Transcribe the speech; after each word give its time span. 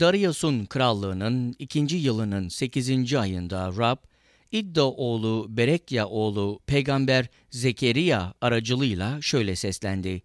Darius'un 0.00 0.64
krallığının 0.64 1.56
ikinci 1.58 1.96
yılının 1.96 2.48
sekizinci 2.48 3.18
ayında 3.18 3.72
Rab, 3.76 3.96
İddo 4.52 4.90
oğlu 4.90 5.46
Berekya 5.48 6.08
oğlu 6.08 6.60
peygamber 6.66 7.26
Zekeriya 7.50 8.34
aracılığıyla 8.40 9.22
şöyle 9.22 9.56
seslendi. 9.56 10.22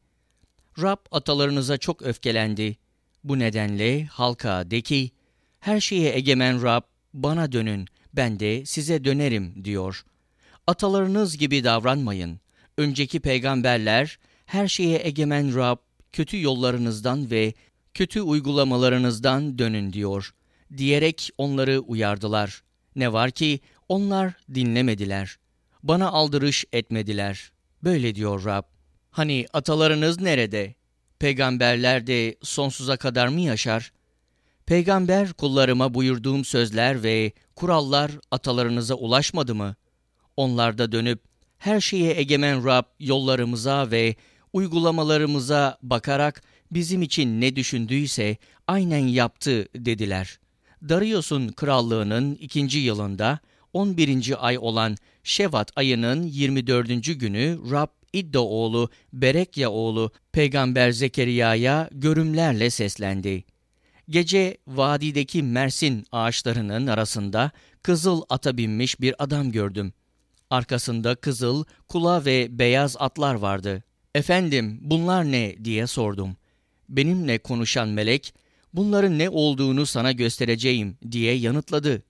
Rab 0.81 0.97
atalarınıza 1.11 1.77
çok 1.77 2.01
öfkelendi. 2.01 2.77
Bu 3.23 3.39
nedenle 3.39 4.05
halka 4.05 4.71
de 4.71 4.81
ki, 4.81 5.11
her 5.59 5.79
şeye 5.79 6.15
egemen 6.15 6.63
Rab 6.63 6.81
bana 7.13 7.51
dönün, 7.51 7.87
ben 8.13 8.39
de 8.39 8.65
size 8.65 9.03
dönerim 9.03 9.65
diyor. 9.65 10.05
Atalarınız 10.67 11.37
gibi 11.37 11.63
davranmayın. 11.63 12.39
Önceki 12.77 13.19
peygamberler 13.19 14.19
her 14.45 14.67
şeye 14.67 15.01
egemen 15.03 15.55
Rab 15.55 15.77
kötü 16.11 16.41
yollarınızdan 16.41 17.31
ve 17.31 17.53
kötü 17.97 18.21
uygulamalarınızdan 18.21 19.59
dönün 19.59 19.93
diyor. 19.93 20.33
Diyerek 20.77 21.29
onları 21.37 21.79
uyardılar. 21.79 22.63
Ne 22.95 23.13
var 23.13 23.31
ki 23.31 23.59
onlar 23.89 24.33
dinlemediler. 24.53 25.37
Bana 25.83 26.09
aldırış 26.09 26.65
etmediler. 26.73 27.51
Böyle 27.83 28.15
diyor 28.15 28.45
Rab. 28.45 28.63
Hani 29.11 29.45
atalarınız 29.53 30.21
nerede? 30.21 30.75
Peygamberler 31.19 32.07
de 32.07 32.35
sonsuza 32.41 32.97
kadar 32.97 33.27
mı 33.27 33.41
yaşar? 33.41 33.91
Peygamber 34.65 35.33
kullarıma 35.33 35.93
buyurduğum 35.93 36.45
sözler 36.45 37.03
ve 37.03 37.31
kurallar 37.55 38.11
atalarınıza 38.31 38.95
ulaşmadı 38.95 39.55
mı? 39.55 39.75
Onlar 40.35 40.77
da 40.77 40.91
dönüp 40.91 41.23
her 41.57 41.81
şeye 41.81 42.19
egemen 42.19 42.65
Rab 42.65 42.85
yollarımıza 42.99 43.91
ve 43.91 44.15
uygulamalarımıza 44.53 45.77
bakarak 45.81 46.43
bizim 46.71 47.01
için 47.01 47.41
ne 47.41 47.55
düşündüyse 47.55 48.37
aynen 48.67 49.07
yaptı 49.07 49.67
dediler. 49.75 50.39
Darius'un 50.89 51.47
krallığının 51.47 52.35
ikinci 52.35 52.79
yılında 52.79 53.39
11. 53.73 54.47
ay 54.47 54.57
olan 54.57 54.95
Şevat 55.23 55.71
ayının 55.75 56.23
24. 56.23 57.19
günü 57.19 57.59
Rab 57.71 57.87
İddo 58.13 58.41
oğlu 58.41 58.89
Berekya 59.13 59.71
oğlu 59.71 60.11
Peygamber 60.31 60.91
Zekeriya'ya 60.91 61.89
görümlerle 61.91 62.69
seslendi. 62.69 63.43
Gece 64.09 64.57
vadideki 64.67 65.43
Mersin 65.43 66.05
ağaçlarının 66.11 66.87
arasında 66.87 67.51
kızıl 67.83 68.21
ata 68.29 68.57
binmiş 68.57 69.01
bir 69.01 69.15
adam 69.19 69.51
gördüm. 69.51 69.93
Arkasında 70.49 71.15
kızıl, 71.15 71.63
kula 71.87 72.25
ve 72.25 72.59
beyaz 72.59 72.95
atlar 72.99 73.35
vardı. 73.35 73.83
Efendim 74.15 74.79
bunlar 74.81 75.31
ne 75.31 75.65
diye 75.65 75.87
sordum. 75.87 76.37
Benimle 76.89 77.37
konuşan 77.37 77.89
melek, 77.89 78.33
bunların 78.73 79.19
ne 79.19 79.29
olduğunu 79.29 79.85
sana 79.85 80.11
göstereceğim 80.11 80.97
diye 81.11 81.33
yanıtladı. 81.33 82.03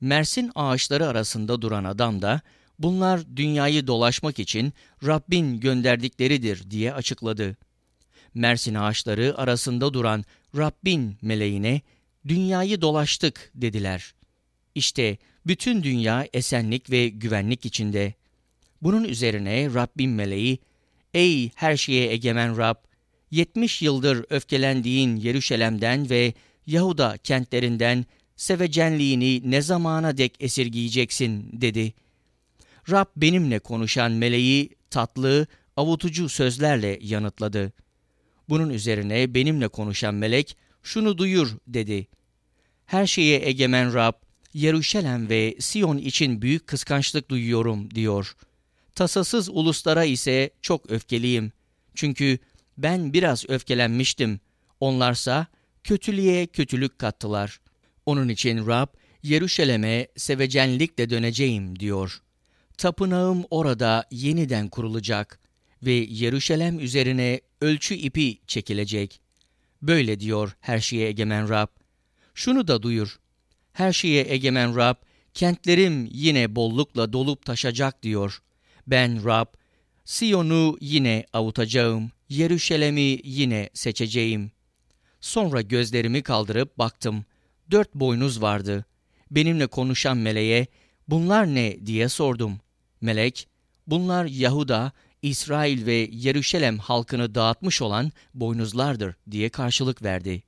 Mersin 0.00 0.50
ağaçları 0.54 1.06
arasında 1.06 1.62
duran 1.62 1.84
adam 1.84 2.22
da 2.22 2.40
bunlar 2.78 3.36
dünyayı 3.36 3.86
dolaşmak 3.86 4.38
için 4.38 4.72
Rabbin 5.06 5.60
gönderdikleridir 5.60 6.70
diye 6.70 6.92
açıkladı. 6.92 7.56
Mersin 8.34 8.74
ağaçları 8.74 9.38
arasında 9.38 9.94
duran 9.94 10.24
Rabbin 10.56 11.16
meleğine 11.22 11.80
dünyayı 12.28 12.80
dolaştık 12.80 13.50
dediler. 13.54 14.14
İşte 14.74 15.18
bütün 15.46 15.82
dünya 15.82 16.28
esenlik 16.32 16.90
ve 16.90 17.08
güvenlik 17.08 17.66
içinde. 17.66 18.14
Bunun 18.82 19.04
üzerine 19.04 19.74
Rabbin 19.74 20.10
meleği, 20.10 20.58
ey 21.14 21.50
her 21.54 21.76
şeye 21.76 22.12
egemen 22.12 22.58
Rab, 22.58 22.76
70 23.30 23.82
yıldır 23.82 24.24
öfkelendiğin 24.30 25.16
Yeruşalem'den 25.16 26.10
ve 26.10 26.34
Yahuda 26.66 27.16
kentlerinden 27.24 28.06
sevecenliğini 28.36 29.50
ne 29.50 29.62
zamana 29.62 30.18
dek 30.18 30.36
esirgeyeceksin 30.40 31.50
dedi. 31.52 31.94
Rab 32.90 33.06
benimle 33.16 33.58
konuşan 33.58 34.12
meleği 34.12 34.70
tatlı, 34.90 35.46
avutucu 35.76 36.28
sözlerle 36.28 36.98
yanıtladı. 37.02 37.72
Bunun 38.48 38.70
üzerine 38.70 39.34
benimle 39.34 39.68
konuşan 39.68 40.14
melek 40.14 40.56
şunu 40.82 41.18
duyur 41.18 41.56
dedi. 41.66 42.06
Her 42.86 43.06
şeye 43.06 43.48
egemen 43.48 43.94
Rab, 43.94 44.12
Yeruşalem 44.54 45.28
ve 45.28 45.56
Siyon 45.60 45.98
için 45.98 46.42
büyük 46.42 46.66
kıskançlık 46.66 47.30
duyuyorum 47.30 47.90
diyor. 47.90 48.36
Tasasız 48.94 49.48
uluslara 49.48 50.04
ise 50.04 50.50
çok 50.62 50.90
öfkeliyim. 50.90 51.52
Çünkü 51.94 52.38
ben 52.78 53.12
biraz 53.12 53.44
öfkelenmiştim. 53.48 54.40
Onlarsa 54.80 55.46
kötülüğe 55.84 56.46
kötülük 56.46 56.98
kattılar. 56.98 57.60
Onun 58.06 58.28
için 58.28 58.66
Rab, 58.66 58.86
Yeruşalem'e 59.22 60.08
sevecenlikle 60.16 61.10
döneceğim 61.10 61.78
diyor. 61.78 62.22
Tapınağım 62.78 63.44
orada 63.50 64.04
yeniden 64.10 64.68
kurulacak 64.68 65.40
ve 65.82 65.92
Yeruşalem 65.92 66.78
üzerine 66.78 67.40
ölçü 67.60 67.94
ipi 67.94 68.38
çekilecek. 68.46 69.20
Böyle 69.82 70.20
diyor 70.20 70.56
her 70.60 70.80
şeye 70.80 71.08
egemen 71.08 71.48
Rab. 71.48 71.68
Şunu 72.34 72.68
da 72.68 72.82
duyur. 72.82 73.18
Her 73.72 73.92
şeye 73.92 74.26
egemen 74.28 74.76
Rab, 74.76 74.94
kentlerim 75.34 76.08
yine 76.12 76.56
bollukla 76.56 77.12
dolup 77.12 77.44
taşacak 77.44 78.02
diyor. 78.02 78.42
Ben 78.86 79.24
Rab, 79.24 79.46
Siyon'u 80.04 80.76
yine 80.80 81.26
avutacağım, 81.32 82.10
Yeruşalem'i 82.28 83.20
yine 83.24 83.70
seçeceğim. 83.74 84.50
Sonra 85.20 85.60
gözlerimi 85.60 86.22
kaldırıp 86.22 86.78
baktım. 86.78 87.24
Dört 87.70 87.94
boynuz 87.94 88.42
vardı. 88.42 88.84
Benimle 89.30 89.66
konuşan 89.66 90.16
meleğe, 90.16 90.66
bunlar 91.08 91.54
ne 91.54 91.86
diye 91.86 92.08
sordum. 92.08 92.60
Melek, 93.00 93.48
bunlar 93.86 94.24
Yahuda, 94.24 94.92
İsrail 95.22 95.86
ve 95.86 96.08
Yeruşalem 96.12 96.78
halkını 96.78 97.34
dağıtmış 97.34 97.82
olan 97.82 98.12
boynuzlardır 98.34 99.14
diye 99.30 99.48
karşılık 99.48 100.02
verdi. 100.02 100.42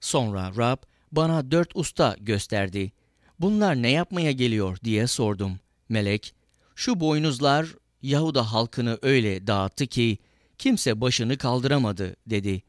Sonra 0.00 0.52
Rab 0.56 0.78
bana 1.12 1.50
dört 1.50 1.76
usta 1.76 2.16
gösterdi. 2.20 2.92
Bunlar 3.40 3.82
ne 3.82 3.90
yapmaya 3.90 4.32
geliyor 4.32 4.78
diye 4.84 5.06
sordum. 5.06 5.60
Melek, 5.88 6.34
şu 6.74 7.00
boynuzlar 7.00 7.66
Yahuda 8.02 8.52
halkını 8.52 8.98
öyle 9.02 9.46
dağıttı 9.46 9.86
ki 9.86 10.18
kimse 10.60 11.00
başını 11.00 11.38
kaldıramadı 11.38 12.16
dedi. 12.26 12.62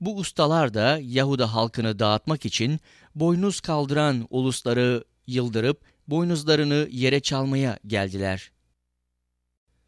Bu 0.00 0.16
ustalar 0.16 0.74
da 0.74 0.98
Yahuda 1.02 1.54
halkını 1.54 1.98
dağıtmak 1.98 2.46
için 2.46 2.80
boynuz 3.14 3.60
kaldıran 3.60 4.26
ulusları 4.30 5.04
yıldırıp 5.26 5.80
boynuzlarını 6.08 6.88
yere 6.90 7.20
çalmaya 7.20 7.78
geldiler. 7.86 8.50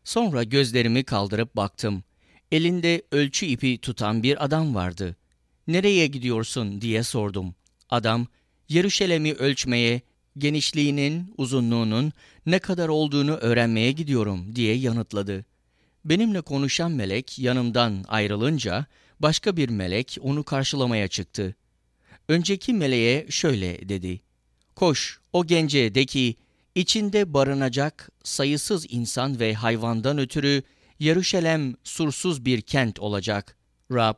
Sonra 0.04 0.42
gözlerimi 0.42 1.04
kaldırıp 1.04 1.56
baktım. 1.56 2.04
Elinde 2.52 3.02
ölçü 3.12 3.46
ipi 3.46 3.78
tutan 3.78 4.22
bir 4.22 4.44
adam 4.44 4.74
vardı. 4.74 5.16
Nereye 5.66 6.06
gidiyorsun 6.06 6.80
diye 6.80 7.02
sordum. 7.02 7.54
Adam, 7.88 8.26
Yeruşalem'i 8.68 9.34
ölçmeye, 9.34 10.00
genişliğinin, 10.38 11.34
uzunluğunun 11.38 12.12
ne 12.46 12.58
kadar 12.58 12.88
olduğunu 12.88 13.32
öğrenmeye 13.32 13.92
gidiyorum 13.92 14.56
diye 14.56 14.74
yanıtladı. 14.74 15.49
Benimle 16.04 16.40
konuşan 16.40 16.92
melek 16.92 17.38
yanımdan 17.38 18.04
ayrılınca 18.08 18.86
başka 19.20 19.56
bir 19.56 19.68
melek 19.68 20.18
onu 20.20 20.44
karşılamaya 20.44 21.08
çıktı. 21.08 21.54
Önceki 22.28 22.72
meleğe 22.72 23.26
şöyle 23.30 23.88
dedi. 23.88 24.20
Koş 24.76 25.20
o 25.32 25.46
gence 25.46 25.94
de 25.94 26.06
ki 26.06 26.36
içinde 26.74 27.34
barınacak 27.34 28.10
sayısız 28.24 28.86
insan 28.88 29.40
ve 29.40 29.54
hayvandan 29.54 30.18
ötürü 30.18 30.62
Yeruşalem 31.00 31.74
sursuz 31.84 32.44
bir 32.44 32.60
kent 32.60 33.00
olacak. 33.00 33.56
Rab, 33.92 34.14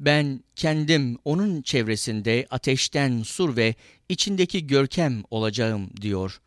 ben 0.00 0.40
kendim 0.56 1.18
onun 1.24 1.62
çevresinde 1.62 2.46
ateşten 2.50 3.22
sur 3.22 3.56
ve 3.56 3.74
içindeki 4.08 4.66
görkem 4.66 5.22
olacağım 5.30 5.90
diyor. 6.00 6.40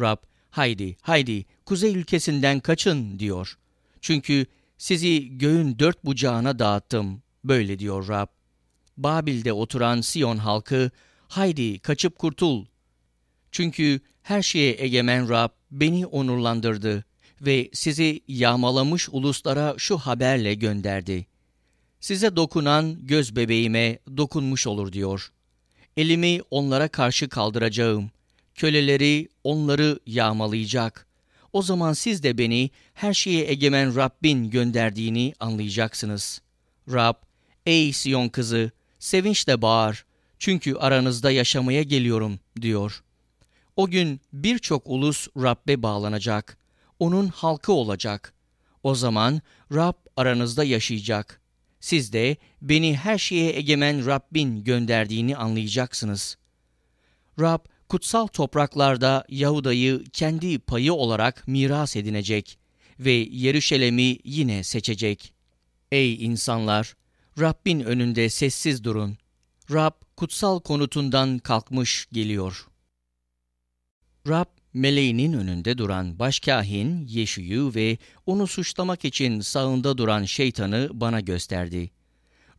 Rab, 0.00 0.16
haydi 0.50 0.96
haydi 1.02 1.44
kuzey 1.64 1.94
ülkesinden 1.94 2.60
kaçın 2.60 3.18
diyor. 3.18 3.58
Çünkü 4.00 4.46
sizi 4.78 5.38
göğün 5.38 5.78
dört 5.78 6.04
bucağına 6.04 6.58
dağıttım. 6.58 7.22
Böyle 7.44 7.78
diyor 7.78 8.08
Rab. 8.08 8.26
Babil'de 8.96 9.52
oturan 9.52 10.00
Siyon 10.00 10.36
halkı, 10.36 10.90
haydi 11.28 11.78
kaçıp 11.78 12.18
kurtul. 12.18 12.66
Çünkü 13.52 14.00
her 14.22 14.42
şeye 14.42 14.76
egemen 14.78 15.28
Rab 15.28 15.50
beni 15.70 16.06
onurlandırdı 16.06 17.04
ve 17.40 17.70
sizi 17.72 18.20
yağmalamış 18.28 19.08
uluslara 19.12 19.74
şu 19.78 19.98
haberle 19.98 20.54
gönderdi. 20.54 21.26
Size 22.00 22.36
dokunan 22.36 23.06
göz 23.06 23.36
bebeğime 23.36 23.98
dokunmuş 24.16 24.66
olur 24.66 24.92
diyor. 24.92 25.32
Elimi 25.96 26.40
onlara 26.50 26.88
karşı 26.88 27.28
kaldıracağım. 27.28 28.10
Köleleri 28.54 29.28
onları 29.44 30.00
yağmalayacak. 30.06 31.06
O 31.52 31.62
zaman 31.62 31.92
siz 31.92 32.22
de 32.22 32.38
beni 32.38 32.70
her 32.94 33.14
şeye 33.14 33.50
egemen 33.50 33.96
Rabbin 33.96 34.50
gönderdiğini 34.50 35.34
anlayacaksınız. 35.40 36.40
Rab, 36.92 37.14
ey 37.66 37.92
Siyon 37.92 38.28
kızı, 38.28 38.70
sevinçle 38.98 39.62
bağır. 39.62 40.04
Çünkü 40.38 40.74
aranızda 40.74 41.30
yaşamaya 41.30 41.82
geliyorum 41.82 42.40
diyor. 42.60 43.02
O 43.76 43.90
gün 43.90 44.20
birçok 44.32 44.82
ulus 44.86 45.28
Rab'be 45.36 45.82
bağlanacak. 45.82 46.58
Onun 46.98 47.28
halkı 47.28 47.72
olacak. 47.72 48.34
O 48.82 48.94
zaman 48.94 49.40
Rab 49.72 49.94
aranızda 50.16 50.64
yaşayacak. 50.64 51.40
Siz 51.80 52.12
de 52.12 52.36
beni 52.62 52.96
her 52.96 53.18
şeye 53.18 53.56
egemen 53.56 54.06
Rabbin 54.06 54.64
gönderdiğini 54.64 55.36
anlayacaksınız. 55.36 56.36
Rab 57.40 57.64
kutsal 57.90 58.26
topraklarda 58.26 59.24
Yahuda'yı 59.28 60.04
kendi 60.12 60.58
payı 60.58 60.92
olarak 60.92 61.48
miras 61.48 61.96
edinecek 61.96 62.58
ve 63.00 63.10
Yeruşalim'i 63.12 64.18
yine 64.24 64.64
seçecek. 64.64 65.32
Ey 65.92 66.24
insanlar! 66.24 66.94
Rabbin 67.40 67.80
önünde 67.80 68.28
sessiz 68.28 68.84
durun. 68.84 69.18
Rab 69.70 69.92
kutsal 70.16 70.60
konutundan 70.60 71.38
kalkmış 71.38 72.06
geliyor. 72.12 72.68
Rab 74.28 74.48
meleğinin 74.74 75.32
önünde 75.32 75.78
duran 75.78 76.18
başkahin 76.18 77.06
Yeşu'yu 77.06 77.72
ve 77.74 77.98
onu 78.26 78.46
suçlamak 78.46 79.04
için 79.04 79.40
sağında 79.40 79.98
duran 79.98 80.24
şeytanı 80.24 80.88
bana 80.92 81.20
gösterdi. 81.20 81.90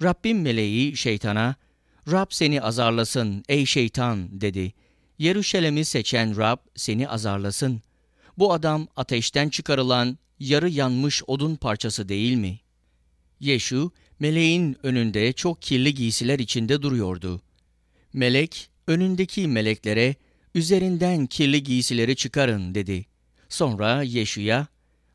Rabbim 0.04 0.42
meleği 0.42 0.98
şeytana, 0.98 1.56
Rab 2.12 2.28
seni 2.30 2.62
azarlasın 2.62 3.44
ey 3.50 3.66
şeytan 3.66 4.42
dedi. 4.42 4.74
Yeruşalim'i 5.22 5.86
seçen 5.86 6.38
Rab 6.38 6.58
seni 6.76 7.10
azarlasın. 7.10 7.82
Bu 8.38 8.54
adam 8.54 8.88
ateşten 8.96 9.50
çıkarılan 9.50 10.18
yarı 10.40 10.70
yanmış 10.70 11.24
odun 11.28 11.56
parçası 11.56 12.10
değil 12.10 12.34
mi? 12.34 12.60
Yeşu, 13.40 13.92
meleğin 14.20 14.78
önünde 14.84 15.34
çok 15.34 15.62
kirli 15.62 15.94
giysiler 15.94 16.40
içinde 16.40 16.82
duruyordu. 16.82 17.42
Melek, 18.14 18.70
önündeki 18.88 19.48
meleklere, 19.48 20.16
üzerinden 20.56 21.26
kirli 21.26 21.64
giysileri 21.64 22.16
çıkarın 22.16 22.76
dedi. 22.76 23.06
Sonra 23.50 24.04
Yeşu'ya, 24.04 24.68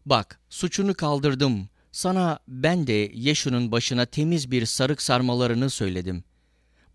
bak 0.05 0.41
suçunu 0.50 0.94
kaldırdım, 0.94 1.69
sana 1.93 2.38
ben 2.49 2.87
de 2.87 3.11
Yeşu'nun 3.14 3.73
başına 3.73 4.06
temiz 4.06 4.50
bir 4.50 4.67
sarık 4.67 5.03
sarmalarını 5.03 5.70
söyledim. 5.70 6.25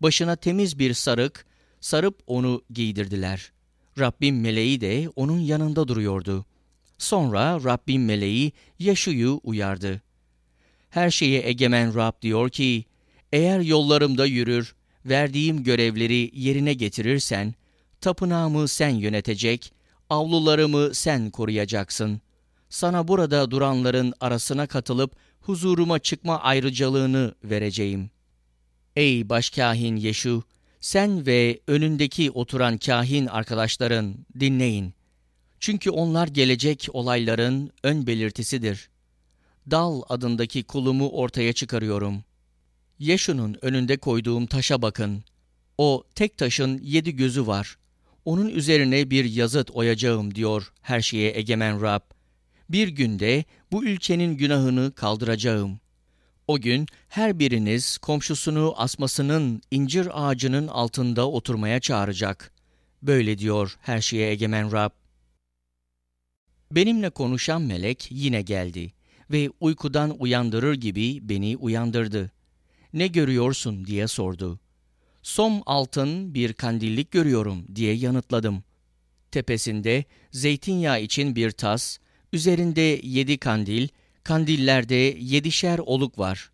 Başına 0.00 0.36
temiz 0.36 0.78
bir 0.78 0.94
sarık, 0.94 1.51
sarıp 1.82 2.22
onu 2.26 2.62
giydirdiler. 2.70 3.52
Rabbim 3.98 4.40
meleği 4.40 4.80
de 4.80 5.08
onun 5.16 5.38
yanında 5.40 5.88
duruyordu. 5.88 6.46
Sonra 6.98 7.64
Rabbim 7.64 8.04
meleği 8.04 8.52
Yeşu'yu 8.78 9.40
uyardı. 9.44 10.02
Her 10.90 11.10
şeye 11.10 11.48
egemen 11.48 11.94
Rab 11.94 12.22
diyor 12.22 12.50
ki, 12.50 12.84
eğer 13.32 13.60
yollarımda 13.60 14.26
yürür, 14.26 14.74
verdiğim 15.04 15.62
görevleri 15.62 16.30
yerine 16.34 16.74
getirirsen, 16.74 17.54
tapınağımı 18.00 18.68
sen 18.68 18.88
yönetecek, 18.88 19.72
avlularımı 20.10 20.94
sen 20.94 21.30
koruyacaksın. 21.30 22.20
Sana 22.68 23.08
burada 23.08 23.50
duranların 23.50 24.14
arasına 24.20 24.66
katılıp 24.66 25.16
huzuruma 25.40 25.98
çıkma 25.98 26.40
ayrıcalığını 26.40 27.34
vereceğim. 27.44 28.10
Ey 28.96 29.28
başkahin 29.28 29.96
Yeşu, 29.96 30.42
sen 30.82 31.26
ve 31.26 31.60
önündeki 31.66 32.30
oturan 32.30 32.78
kahin 32.78 33.26
arkadaşların 33.26 34.14
dinleyin. 34.40 34.94
Çünkü 35.60 35.90
onlar 35.90 36.28
gelecek 36.28 36.88
olayların 36.92 37.70
ön 37.82 38.06
belirtisidir. 38.06 38.90
Dal 39.70 40.02
adındaki 40.08 40.62
kulumu 40.62 41.08
ortaya 41.08 41.52
çıkarıyorum. 41.52 42.24
Yeşu'nun 42.98 43.56
önünde 43.62 43.96
koyduğum 43.96 44.46
taşa 44.46 44.82
bakın. 44.82 45.24
O 45.78 46.04
tek 46.14 46.38
taşın 46.38 46.80
yedi 46.82 47.16
gözü 47.16 47.46
var. 47.46 47.76
Onun 48.24 48.48
üzerine 48.48 49.10
bir 49.10 49.24
yazıt 49.24 49.70
oyacağım 49.70 50.34
diyor 50.34 50.72
her 50.82 51.00
şeye 51.00 51.38
egemen 51.38 51.82
Rab. 51.82 52.02
Bir 52.68 52.88
günde 52.88 53.44
bu 53.72 53.84
ülkenin 53.84 54.36
günahını 54.36 54.92
kaldıracağım. 54.94 55.80
O 56.46 56.60
gün 56.60 56.86
her 57.08 57.38
biriniz 57.38 57.98
komşusunu 57.98 58.74
asmasının 58.76 59.62
incir 59.70 60.08
ağacının 60.12 60.68
altında 60.68 61.28
oturmaya 61.30 61.80
çağıracak. 61.80 62.52
Böyle 63.02 63.38
diyor 63.38 63.76
her 63.80 64.00
şeye 64.00 64.30
egemen 64.30 64.72
Rab. 64.72 64.90
Benimle 66.72 67.10
konuşan 67.10 67.62
melek 67.62 68.08
yine 68.10 68.42
geldi 68.42 68.92
ve 69.30 69.50
uykudan 69.60 70.16
uyandırır 70.18 70.74
gibi 70.74 71.28
beni 71.28 71.56
uyandırdı. 71.56 72.30
Ne 72.92 73.06
görüyorsun 73.06 73.84
diye 73.84 74.08
sordu. 74.08 74.60
Som 75.22 75.62
altın 75.66 76.34
bir 76.34 76.52
kandillik 76.52 77.10
görüyorum 77.10 77.66
diye 77.74 77.94
yanıtladım. 77.94 78.64
Tepesinde 79.30 80.04
zeytinyağı 80.30 81.00
için 81.00 81.36
bir 81.36 81.50
tas, 81.50 81.98
üzerinde 82.32 83.00
yedi 83.02 83.38
kandil, 83.38 83.88
kandillerde 84.24 85.16
yedişer 85.20 85.78
oluk 85.78 86.18
var. 86.18 86.50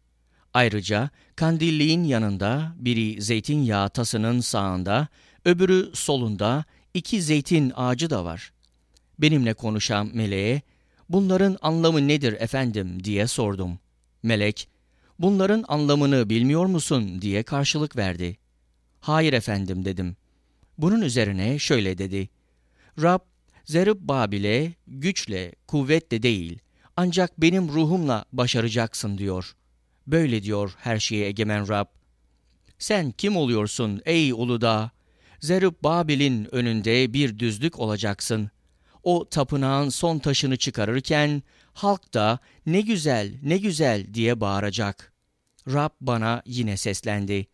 Ayrıca 0.54 1.10
kandilliğin 1.36 2.04
yanında 2.04 2.74
biri 2.78 3.22
zeytinyağı 3.22 3.90
tasının 3.90 4.40
sağında, 4.40 5.08
öbürü 5.44 5.90
solunda 5.94 6.64
iki 6.94 7.22
zeytin 7.22 7.72
ağacı 7.76 8.10
da 8.10 8.24
var. 8.24 8.52
Benimle 9.18 9.54
konuşan 9.54 10.10
meleğe, 10.14 10.62
bunların 11.08 11.56
anlamı 11.62 12.08
nedir 12.08 12.32
efendim 12.32 13.04
diye 13.04 13.26
sordum. 13.26 13.78
Melek, 14.22 14.68
bunların 15.18 15.64
anlamını 15.68 16.30
bilmiyor 16.30 16.66
musun 16.66 17.22
diye 17.22 17.42
karşılık 17.42 17.96
verdi. 17.96 18.36
Hayır 19.00 19.32
efendim 19.32 19.84
dedim. 19.84 20.16
Bunun 20.78 21.00
üzerine 21.00 21.58
şöyle 21.58 21.98
dedi. 21.98 22.28
Rab, 23.02 23.20
Zerubbabil'e 23.64 24.72
güçle, 24.86 25.52
kuvvetle 25.66 26.22
değil, 26.22 26.58
ancak 26.98 27.40
benim 27.40 27.68
ruhumla 27.68 28.24
başaracaksın 28.32 29.18
diyor. 29.18 29.56
Böyle 30.06 30.42
diyor 30.42 30.74
her 30.78 30.98
şeye 30.98 31.26
egemen 31.26 31.68
Rab. 31.68 31.86
Sen 32.78 33.10
kim 33.10 33.36
oluyorsun 33.36 34.00
ey 34.04 34.32
Uludağ? 34.32 34.90
Zerubbabil'in 35.40 36.54
önünde 36.54 37.12
bir 37.12 37.38
düzlük 37.38 37.78
olacaksın. 37.78 38.50
O 39.02 39.28
tapınağın 39.28 39.88
son 39.88 40.18
taşını 40.18 40.56
çıkarırken 40.56 41.42
halk 41.72 42.14
da 42.14 42.38
ne 42.66 42.80
güzel 42.80 43.34
ne 43.42 43.58
güzel 43.58 44.14
diye 44.14 44.40
bağıracak. 44.40 45.12
Rab 45.68 45.90
bana 46.00 46.42
yine 46.46 46.76
seslendi. 46.76 47.46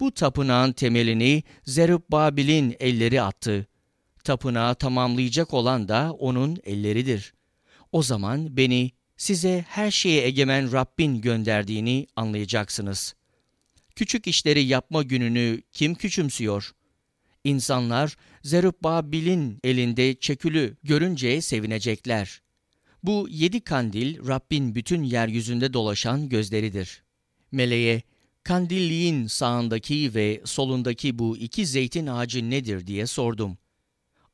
Bu 0.00 0.14
tapınağın 0.14 0.72
temelini 0.72 1.42
Zerubbabil'in 1.64 2.76
elleri 2.80 3.22
attı. 3.22 3.66
Tapınağı 4.24 4.74
tamamlayacak 4.74 5.54
olan 5.54 5.88
da 5.88 6.12
onun 6.18 6.56
elleridir. 6.64 7.36
O 7.92 8.02
zaman 8.02 8.56
beni 8.56 8.90
size 9.16 9.64
her 9.68 9.90
şeye 9.90 10.26
egemen 10.26 10.72
Rabbin 10.72 11.20
gönderdiğini 11.20 12.06
anlayacaksınız. 12.16 13.14
Küçük 13.96 14.26
işleri 14.26 14.64
yapma 14.64 15.02
gününü 15.02 15.62
kim 15.72 15.94
küçümsüyor? 15.94 16.72
İnsanlar 17.44 18.16
Zerubbabil'in 18.42 19.58
elinde 19.64 20.14
çekülü 20.14 20.76
görünce 20.82 21.40
sevinecekler. 21.40 22.40
Bu 23.02 23.28
yedi 23.30 23.60
kandil 23.60 24.28
Rabbin 24.28 24.74
bütün 24.74 25.02
yeryüzünde 25.02 25.72
dolaşan 25.72 26.28
gözleridir. 26.28 27.02
Meleğe, 27.52 28.02
kandilliğin 28.42 29.26
sağındaki 29.26 30.14
ve 30.14 30.40
solundaki 30.44 31.18
bu 31.18 31.36
iki 31.36 31.66
zeytin 31.66 32.06
ağacı 32.06 32.50
nedir 32.50 32.86
diye 32.86 33.06
sordum. 33.06 33.58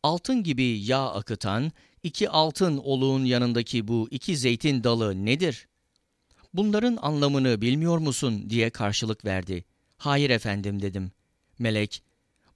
Altın 0.03 0.43
gibi 0.43 0.63
yağ 0.63 1.13
akıtan 1.13 1.73
iki 2.03 2.29
altın 2.29 2.77
oluğun 2.77 3.25
yanındaki 3.25 3.89
bu 3.89 4.09
iki 4.11 4.37
zeytin 4.37 4.85
dalı 4.85 5.27
nedir? 5.27 5.69
Bunların 6.55 6.99
anlamını 7.03 7.61
bilmiyor 7.61 7.99
musun 7.99 8.51
diye 8.51 8.71
karşılık 8.71 9.25
verdi. 9.25 9.65
Hayır 9.97 10.31
efendim 10.31 10.83
dedim. 10.83 11.13
Melek, 11.59 12.03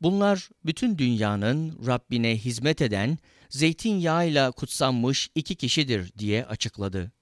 bunlar 0.02 0.48
bütün 0.64 0.98
dünyanın 0.98 1.86
Rabbine 1.86 2.36
hizmet 2.36 2.82
eden 2.82 3.18
zeytinyağıyla 3.48 4.50
kutsanmış 4.50 5.28
iki 5.34 5.54
kişidir 5.54 6.12
diye 6.18 6.46
açıkladı. 6.46 7.12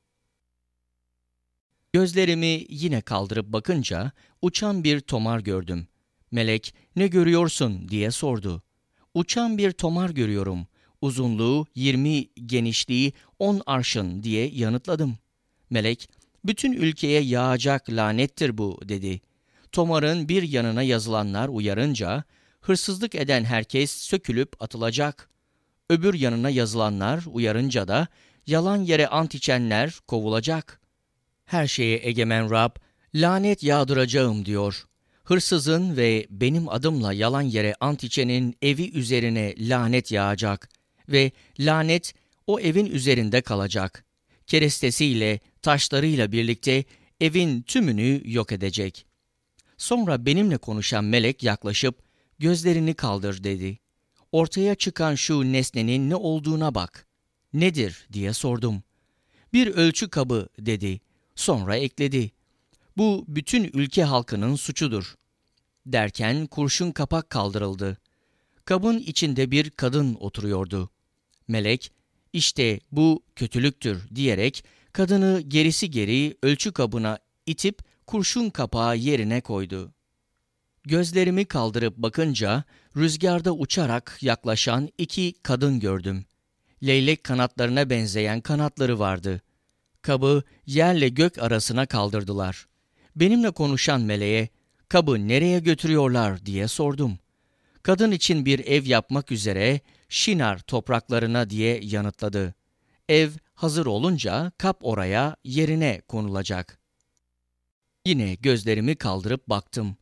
Gözlerimi 1.93 2.66
yine 2.69 3.00
kaldırıp 3.00 3.47
bakınca 3.47 4.12
uçan 4.43 4.85
bir 4.85 5.00
tomar 5.00 5.40
gördüm. 5.40 5.88
Melek, 6.31 6.75
ne 6.97 7.07
görüyorsun 7.07 7.88
diye 7.88 8.11
sordu. 8.11 8.62
Uçan 9.14 9.59
bir 9.59 9.73
tomar 9.73 10.11
görüyorum. 10.11 10.66
Uzunluğu 11.04 11.66
20, 11.75 12.26
genişliği 12.46 13.12
10 13.38 13.62
arşın 13.66 14.23
diye 14.23 14.49
yanıtladım. 14.49 15.18
Melek, 15.70 16.08
bütün 16.44 16.73
ülkeye 16.73 17.20
yağacak 17.20 17.90
lanettir 17.90 18.58
bu 18.58 18.80
dedi. 18.84 19.20
Tomarın 19.73 20.28
bir 20.28 20.42
yanına 20.42 20.82
yazılanlar 20.82 21.49
uyarınca, 21.49 22.25
hırsızlık 22.61 23.14
eden 23.14 23.44
herkes 23.44 23.90
sökülüp 23.90 24.62
atılacak. 24.62 25.30
Öbür 25.90 26.14
yanına 26.14 26.50
yazılanlar 26.50 27.25
uyarınca 27.32 27.88
da, 27.88 28.08
yalan 28.46 28.76
yere 28.76 29.08
ant 29.08 29.34
içenler 29.34 29.94
kovulacak. 30.08 30.80
Her 31.44 31.66
şeye 31.66 32.00
egemen 32.02 32.50
Rab, 32.50 32.76
lanet 33.14 33.62
yağdıracağım 33.62 34.44
diyor. 34.44 34.84
hırsızın 35.25 35.96
ve 35.96 36.26
benim 36.30 36.68
adımla 36.68 37.12
yalan 37.12 37.42
yere 37.42 37.75
ant 37.80 38.04
içenin 38.04 38.56
evi 38.62 38.90
üzerine 38.90 39.54
lanet 39.58 40.12
yağacak 40.12 40.68
ve 41.08 41.32
lanet 41.58 42.14
o 42.46 42.61
evin 42.61 42.87
üzerinde 42.87 43.40
kalacak. 43.40 44.04
Kerestesiyle, 44.46 45.40
taşlarıyla 45.62 46.32
birlikte 46.32 46.84
evin 47.20 47.62
tümünü 47.62 48.23
yok 48.25 48.52
edecek. 48.52 49.06
Sonra 49.76 50.26
benimle 50.26 50.56
konuşan 50.56 51.04
melek 51.04 51.42
yaklaşıp 51.42 52.02
gözlerini 52.38 52.94
kaldır 52.94 53.44
dedi. 53.44 53.78
Ortaya 54.32 54.75
çıkan 54.75 55.14
şu 55.14 55.52
nesnenin 55.52 56.11
ne 56.11 56.16
olduğuna 56.16 56.75
bak. 56.75 57.06
Nedir 57.52 58.08
diye 58.12 58.32
sordum. 58.32 58.82
Bir 59.52 59.66
ölçü 59.66 60.11
kabı 60.11 60.49
dedi. 60.58 61.00
Sonra 61.34 61.76
ekledi. 61.76 62.30
Bu 62.96 63.25
bütün 63.28 63.64
ülke 63.64 64.04
halkının 64.04 64.56
suçudur. 64.56 65.14
Derken 65.87 66.46
kurşun 66.46 66.92
kapak 66.92 67.30
kaldırıldı. 67.30 67.99
Kabın 68.64 68.99
içinde 68.99 69.50
bir 69.50 69.70
kadın 69.70 70.14
oturuyordu. 70.14 70.90
Melek, 71.48 71.92
işte 72.32 72.80
bu 72.92 73.22
kötülüktür 73.36 74.08
diyerek 74.14 74.64
kadını 74.92 75.40
gerisi 75.40 75.90
geri 75.90 76.36
ölçü 76.42 76.72
kabına 76.72 77.18
itip 77.46 77.78
kurşun 78.06 78.50
kapağı 78.50 78.96
yerine 78.96 79.40
koydu. 79.40 79.92
Gözlerimi 80.86 81.44
kaldırıp 81.44 81.96
bakınca 81.96 82.64
rüzgarda 82.96 83.52
uçarak 83.52 84.18
yaklaşan 84.20 84.88
iki 84.98 85.34
kadın 85.42 85.80
gördüm. 85.80 86.24
Leylek 86.82 87.24
kanatlarına 87.24 87.90
benzeyen 87.90 88.40
kanatları 88.40 88.98
vardı. 88.98 89.42
Kabı 90.02 90.42
yerle 90.66 91.08
gök 91.08 91.38
arasına 91.38 91.86
kaldırdılar. 91.86 92.66
Benimle 93.16 93.50
konuşan 93.50 94.00
meleğe, 94.00 94.48
kabı 94.88 95.28
nereye 95.28 95.60
götürüyorlar 95.60 96.46
diye 96.46 96.68
sordum. 96.68 97.18
Kadın 97.85 98.11
için 98.11 98.47
bir 98.47 98.59
ev 98.59 98.87
yapmak 98.87 99.33
üzere 99.33 99.81
Şinar 100.09 100.59
topraklarına 100.59 101.50
diye 101.50 101.81
yanıtladı. 101.83 102.55
Ev 103.09 103.31
hazır 103.55 103.87
olunca 103.87 104.53
kap 104.59 104.79
oraya 104.81 105.37
yerine 105.45 106.03
konulacak. 106.09 106.79
Yine 108.07 108.35
gözlerimi 108.35 108.97
kaldırıp 108.97 109.49
baktım. 109.49 109.97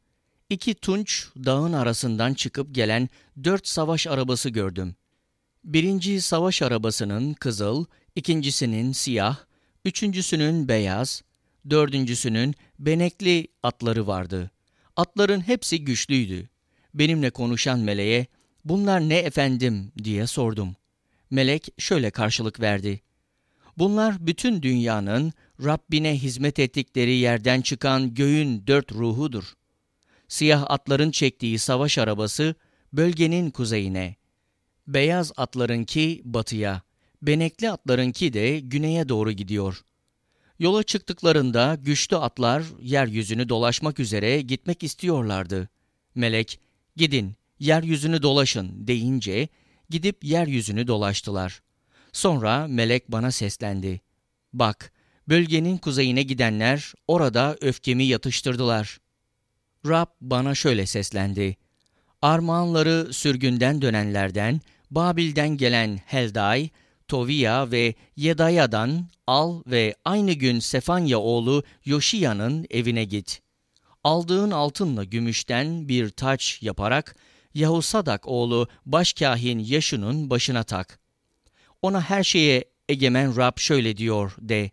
İki 0.50 0.74
tunç 0.74 1.28
dağın 1.36 1.72
arasından 1.72 2.34
çıkıp 2.34 2.74
gelen 2.74 3.08
dört 3.44 3.68
savaş 3.68 4.06
arabası 4.06 4.48
gördüm. 4.50 4.94
Birinci 5.64 6.20
savaş 6.20 6.62
arabasının 6.62 7.34
kızıl, 7.34 7.84
ikincisinin 8.16 8.92
siyah, 8.92 9.36
üçüncüsünün 9.84 10.68
beyaz, 10.68 11.22
dördüncüsünün 11.70 12.54
benekli 12.78 13.48
atları 13.62 14.06
vardı. 14.06 14.50
Atların 14.96 15.40
hepsi 15.40 15.84
güçlüydü. 15.84 16.51
Benimle 16.94 17.30
konuşan 17.30 17.78
meleğe, 17.78 18.26
bunlar 18.64 19.00
ne 19.00 19.18
efendim 19.18 19.92
diye 20.04 20.26
sordum. 20.26 20.76
Melek 21.30 21.68
şöyle 21.78 22.10
karşılık 22.10 22.60
verdi. 22.60 23.00
Bunlar 23.78 24.26
bütün 24.26 24.62
dünyanın 24.62 25.32
Rabbine 25.64 26.18
hizmet 26.18 26.58
ettikleri 26.58 27.14
yerden 27.14 27.60
çıkan 27.60 28.14
göğün 28.14 28.66
dört 28.66 28.92
ruhudur. 28.92 29.52
Siyah 30.28 30.64
atların 30.68 31.10
çektiği 31.10 31.58
savaş 31.58 31.98
arabası 31.98 32.54
bölgenin 32.92 33.50
kuzeyine, 33.50 34.16
beyaz 34.86 35.32
atlarınki 35.36 36.22
batıya, 36.24 36.82
benekli 37.22 37.70
atlarınki 37.70 38.32
de 38.32 38.60
güneye 38.60 39.08
doğru 39.08 39.32
gidiyor. 39.32 39.84
Yola 40.58 40.82
çıktıklarında 40.82 41.78
güçlü 41.80 42.16
atlar 42.16 42.64
yeryüzünü 42.80 43.48
dolaşmak 43.48 44.00
üzere 44.00 44.40
gitmek 44.40 44.82
istiyorlardı. 44.82 45.68
Melek, 46.14 46.60
gidin, 46.96 47.34
yeryüzünü 47.58 48.22
dolaşın 48.22 48.86
deyince 48.86 49.48
gidip 49.90 50.24
yeryüzünü 50.24 50.86
dolaştılar. 50.86 51.62
Sonra 52.12 52.66
melek 52.66 53.12
bana 53.12 53.30
seslendi. 53.30 54.00
Bak, 54.52 54.92
bölgenin 55.28 55.78
kuzeyine 55.78 56.22
gidenler 56.22 56.92
orada 57.08 57.56
öfkemi 57.60 58.04
yatıştırdılar. 58.04 58.98
Rab 59.86 60.06
bana 60.20 60.54
şöyle 60.54 60.86
seslendi. 60.86 61.56
Armağanları 62.22 63.12
sürgünden 63.12 63.82
dönenlerden, 63.82 64.60
Babil'den 64.90 65.56
gelen 65.56 66.00
Helday, 66.06 66.70
Tovia 67.08 67.70
ve 67.70 67.94
Yedaya'dan 68.16 69.08
al 69.26 69.62
ve 69.66 69.94
aynı 70.04 70.32
gün 70.32 70.58
Sefanya 70.58 71.18
oğlu 71.18 71.62
Yoşiya'nın 71.84 72.66
evine 72.70 73.04
git. 73.04 73.42
Aldığın 74.04 74.50
altınla 74.50 75.04
gümüşten 75.04 75.88
bir 75.88 76.10
taç 76.10 76.58
yaparak 76.62 77.16
Yahusadak 77.54 78.28
oğlu 78.28 78.68
başkahin 78.86 79.58
Yaşun'un 79.58 80.30
başına 80.30 80.62
tak. 80.62 80.98
Ona 81.82 82.00
her 82.00 82.24
şeye 82.24 82.64
egemen 82.88 83.36
Rab 83.36 83.58
şöyle 83.58 83.96
diyor 83.96 84.36
de. 84.38 84.70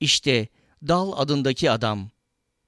İşte 0.00 0.48
Dal 0.88 1.12
adındaki 1.16 1.70
adam 1.70 2.10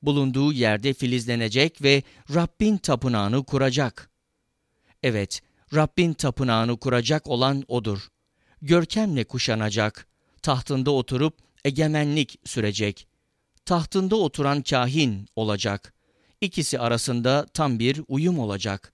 bulunduğu 0.03 0.53
yerde 0.53 0.95
filizlenecek 0.95 1.83
ve 1.83 2.03
Rabbin 2.35 2.77
tapınağını 2.77 3.45
kuracak. 3.45 4.11
Evet, 5.03 5.41
Rabbin 5.75 6.13
tapınağını 6.13 6.77
kuracak 6.77 7.29
olan 7.29 7.65
odur. 7.69 8.09
Görkemle 8.63 9.25
kuşanacak, 9.25 10.07
tahtında 10.43 10.91
oturup 10.91 11.39
egemenlik 11.65 12.39
sürecek. 12.45 13.07
Tahtında 13.71 14.17
oturan 14.17 14.63
kahin 14.63 15.27
olacak. 15.37 15.95
İkisi 16.41 16.79
arasında 16.79 17.47
tam 17.55 17.79
bir 17.79 18.01
uyum 18.09 18.39
olacak. 18.39 18.93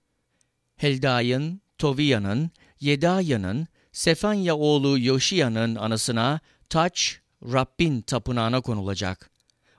Helday'ın, 0.75 1.61
Toviya'nın, 1.77 2.51
Yedaya'nın, 2.79 3.67
Sefanya 3.91 4.55
oğlu 4.55 4.99
Yoşiya'nın 4.99 5.75
anısına 5.75 6.39
taç 6.69 7.19
Rabbin 7.43 8.01
tapınağına 8.01 8.61
konulacak. 8.61 9.29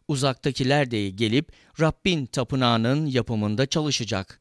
Uzaktakiler 0.09 0.91
de 0.91 1.11
gelip 1.11 1.53
Rabbin 1.81 2.27
tapınağının 2.27 3.07
yapımında 3.07 3.67
çalışacak. 3.67 4.41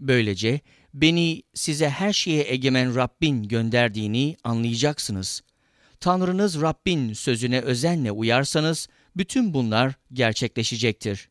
Böylece 0.00 0.60
beni 0.94 1.42
size 1.54 1.90
her 1.90 2.12
şeye 2.12 2.52
egemen 2.52 2.94
Rabbin 2.94 3.42
gönderdiğini 3.42 4.36
anlayacaksınız. 4.44 5.42
Tanrınız 6.00 6.60
Rabbin 6.60 7.12
sözüne 7.12 7.60
özenle 7.60 8.12
uyarsanız 8.12 8.88
bütün 9.16 9.54
bunlar 9.54 9.94
gerçekleşecektir. 10.12 11.28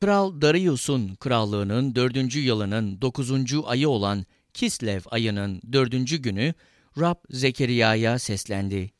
Kral 0.00 0.40
Darius'un 0.40 1.14
krallığının 1.14 1.94
dördüncü 1.94 2.40
yılının 2.40 3.00
dokuzuncu 3.02 3.68
ayı 3.68 3.88
olan 3.88 4.26
Kislev 4.54 5.00
ayının 5.10 5.60
dördüncü 5.72 6.16
günü 6.16 6.54
Rab 7.00 7.16
Zekeriya'ya 7.30 8.18
seslendi. 8.18 8.90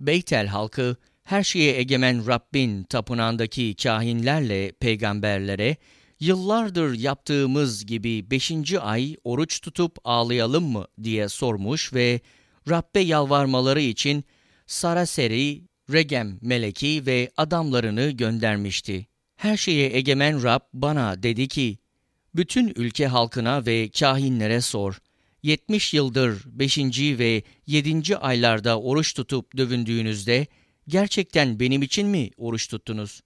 Beytel 0.00 0.46
halkı 0.46 0.96
her 1.22 1.42
şeye 1.42 1.78
egemen 1.78 2.26
Rabbin 2.26 2.82
tapınağındaki 2.82 3.74
kahinlerle 3.82 4.72
peygamberlere 4.72 5.76
yıllardır 6.20 6.94
yaptığımız 6.94 7.86
gibi 7.86 8.30
beşinci 8.30 8.80
ay 8.80 9.16
oruç 9.24 9.60
tutup 9.60 9.98
ağlayalım 10.04 10.64
mı 10.64 10.86
diye 11.02 11.28
sormuş 11.28 11.92
ve 11.94 12.20
Rabbe 12.68 13.00
yalvarmaları 13.00 13.80
için 13.80 14.24
Saraseri, 14.66 15.62
Regem 15.92 16.38
meleki 16.42 17.06
ve 17.06 17.30
adamlarını 17.36 18.10
göndermişti. 18.10 19.06
Her 19.36 19.56
şeye 19.56 19.96
egemen 19.96 20.42
Rab 20.42 20.60
bana 20.72 21.22
dedi 21.22 21.48
ki, 21.48 21.78
bütün 22.34 22.72
ülke 22.76 23.06
halkına 23.06 23.66
ve 23.66 23.88
kahinlere 23.88 24.60
sor. 24.60 24.98
70 25.42 25.94
yıldır 25.94 26.42
5. 26.46 26.78
ve 27.18 27.42
7. 27.66 28.16
aylarda 28.16 28.80
oruç 28.80 29.14
tutup 29.14 29.56
dövündüğünüzde 29.56 30.46
gerçekten 30.88 31.60
benim 31.60 31.82
için 31.82 32.08
mi 32.08 32.30
oruç 32.36 32.68
tuttunuz? 32.68 33.20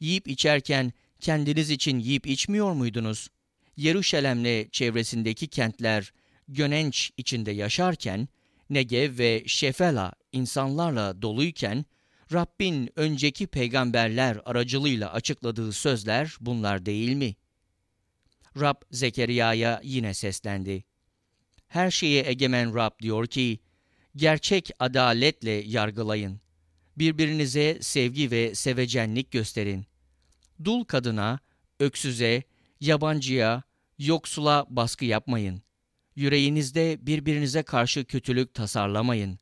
Yiyip 0.00 0.28
içerken 0.28 0.92
kendiniz 1.20 1.70
için 1.70 1.98
yiyip 1.98 2.26
içmiyor 2.26 2.72
muydunuz? 2.72 3.28
Yeruşalem'le 3.76 4.68
çevresindeki 4.72 5.48
kentler 5.48 6.12
Gönenç 6.48 7.10
içinde 7.16 7.50
yaşarken, 7.50 8.28
Negev 8.70 9.18
ve 9.18 9.42
Şefela 9.46 10.12
insanlarla 10.36 11.22
doluyken, 11.22 11.84
Rabbin 12.32 12.90
önceki 12.96 13.46
peygamberler 13.46 14.38
aracılığıyla 14.44 15.12
açıkladığı 15.12 15.72
sözler 15.72 16.36
bunlar 16.40 16.86
değil 16.86 17.12
mi? 17.12 17.36
Rab 18.60 18.76
Zekeriya'ya 18.90 19.80
yine 19.84 20.14
seslendi. 20.14 20.84
Her 21.68 21.90
şeye 21.90 22.26
egemen 22.26 22.74
Rab 22.74 22.98
diyor 23.02 23.26
ki, 23.26 23.58
gerçek 24.16 24.70
adaletle 24.78 25.50
yargılayın. 25.50 26.40
Birbirinize 26.98 27.78
sevgi 27.80 28.30
ve 28.30 28.54
sevecenlik 28.54 29.30
gösterin. 29.30 29.86
Dul 30.64 30.84
kadına, 30.84 31.38
öksüze, 31.80 32.42
yabancıya, 32.80 33.62
yoksula 33.98 34.66
baskı 34.68 35.04
yapmayın. 35.04 35.62
Yüreğinizde 36.16 37.06
birbirinize 37.06 37.62
karşı 37.62 38.04
kötülük 38.04 38.54
tasarlamayın. 38.54 39.38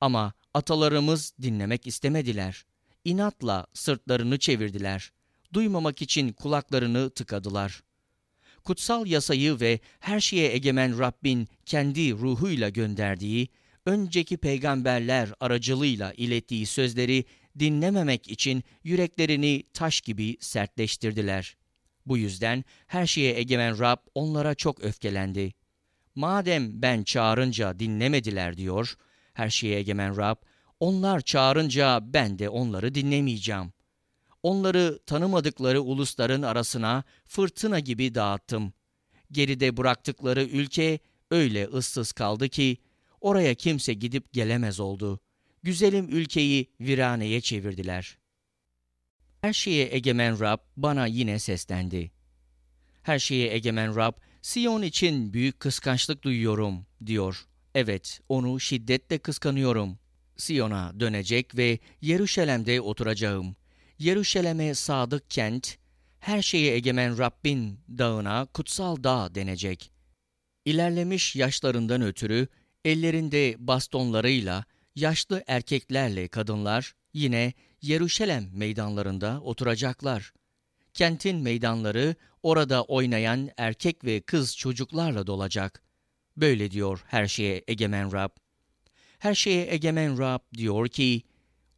Ama 0.00 0.32
atalarımız 0.54 1.34
dinlemek 1.42 1.86
istemediler. 1.86 2.64
İnatla 3.04 3.66
sırtlarını 3.74 4.38
çevirdiler. 4.38 5.12
duymamak 5.52 6.02
için 6.02 6.32
kulaklarını 6.32 7.10
tıkadılar. 7.10 7.82
Kutsal 8.64 9.06
yasayı 9.06 9.60
ve 9.60 9.80
her 10.00 10.20
şeye 10.20 10.52
egemen 10.54 10.98
Rabbin 10.98 11.48
kendi 11.66 12.12
ruhuyla 12.12 12.68
gönderdiği, 12.68 13.48
önceki 13.86 14.36
peygamberler 14.36 15.32
aracılığıyla 15.40 16.12
ilettiği 16.12 16.66
sözleri 16.66 17.24
dinlememek 17.58 18.28
için 18.28 18.64
yüreklerini 18.84 19.64
taş 19.72 20.00
gibi 20.00 20.36
sertleştirdiler. 20.40 21.56
Bu 22.06 22.18
yüzden 22.18 22.64
her 22.86 23.06
şeye 23.06 23.38
egemen 23.38 23.78
Rab 23.78 23.98
onlara 24.14 24.54
çok 24.54 24.84
öfkelendi. 24.84 25.54
Madem 26.14 26.82
ben 26.82 27.02
çağırınca 27.02 27.78
dinlemediler 27.78 28.56
diyor, 28.56 28.96
her 29.36 29.50
şeye 29.50 29.78
egemen 29.78 30.16
Rab, 30.16 30.36
onlar 30.80 31.20
çağırınca 31.20 32.00
ben 32.02 32.38
de 32.38 32.48
onları 32.48 32.94
dinlemeyeceğim. 32.94 33.72
Onları 34.42 34.98
tanımadıkları 35.06 35.82
ulusların 35.82 36.42
arasına 36.42 37.04
fırtına 37.26 37.80
gibi 37.80 38.14
dağıttım. 38.14 38.72
Geride 39.32 39.76
bıraktıkları 39.76 40.44
ülke 40.44 40.98
öyle 41.30 41.64
ıssız 41.64 42.12
kaldı 42.12 42.48
ki 42.48 42.76
oraya 43.20 43.54
kimse 43.54 43.94
gidip 43.94 44.32
gelemez 44.32 44.80
oldu. 44.80 45.20
Güzelim 45.62 46.08
ülkeyi 46.08 46.70
viraneye 46.80 47.40
çevirdiler. 47.40 48.18
Her 49.40 49.52
şeye 49.52 49.94
egemen 49.94 50.40
Rab 50.40 50.58
bana 50.76 51.06
yine 51.06 51.38
seslendi. 51.38 52.10
Her 53.02 53.18
şeye 53.18 53.54
egemen 53.54 53.96
Rab, 53.96 54.12
Siyon 54.42 54.82
için 54.82 55.32
büyük 55.32 55.60
kıskançlık 55.60 56.22
duyuyorum, 56.22 56.86
diyor. 57.06 57.46
Evet, 57.76 58.20
onu 58.28 58.60
şiddetle 58.60 59.18
kıskanıyorum. 59.18 59.98
Siyon'a 60.36 61.00
dönecek 61.00 61.56
ve 61.56 61.78
Yeruşalem'de 62.00 62.80
oturacağım. 62.80 63.56
Yeruşalem'e 63.98 64.74
sadık 64.74 65.30
kent, 65.30 65.76
her 66.20 66.42
şeye 66.42 66.74
egemen 66.74 67.18
Rabbin 67.18 67.80
dağına 67.88 68.46
kutsal 68.46 69.02
dağ 69.04 69.34
denecek. 69.34 69.92
İlerlemiş 70.64 71.36
yaşlarından 71.36 72.02
ötürü 72.02 72.48
ellerinde 72.84 73.56
bastonlarıyla 73.58 74.64
yaşlı 74.94 75.44
erkeklerle 75.46 76.28
kadınlar 76.28 76.94
yine 77.14 77.52
Yeruşalem 77.82 78.50
meydanlarında 78.52 79.40
oturacaklar. 79.40 80.32
Kentin 80.94 81.36
meydanları 81.36 82.14
orada 82.42 82.84
oynayan 82.84 83.50
erkek 83.56 84.04
ve 84.04 84.20
kız 84.20 84.56
çocuklarla 84.56 85.26
dolacak. 85.26 85.85
Böyle 86.36 86.70
diyor 86.70 87.04
her 87.06 87.26
şeye 87.26 87.64
egemen 87.68 88.12
Rab. 88.12 88.30
Her 89.18 89.34
şeye 89.34 89.72
egemen 89.74 90.18
Rab 90.18 90.40
diyor 90.54 90.88
ki, 90.88 91.22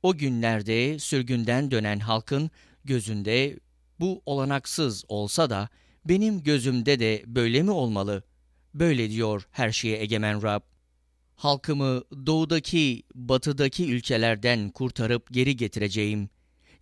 o 0.02 0.16
günlerde 0.16 0.98
sürgünden 0.98 1.70
dönen 1.70 1.98
halkın 1.98 2.50
gözünde 2.84 3.58
bu 4.00 4.22
olanaksız 4.26 5.04
olsa 5.08 5.50
da 5.50 5.68
benim 6.04 6.42
gözümde 6.42 7.00
de 7.00 7.22
böyle 7.26 7.62
mi 7.62 7.70
olmalı? 7.70 8.22
Böyle 8.74 9.10
diyor 9.10 9.48
her 9.50 9.72
şeye 9.72 10.00
egemen 10.00 10.42
Rab. 10.42 10.60
Halkımı 11.36 12.02
doğudaki, 12.26 13.02
batıdaki 13.14 13.92
ülkelerden 13.92 14.70
kurtarıp 14.70 15.32
geri 15.32 15.56
getireceğim. 15.56 16.30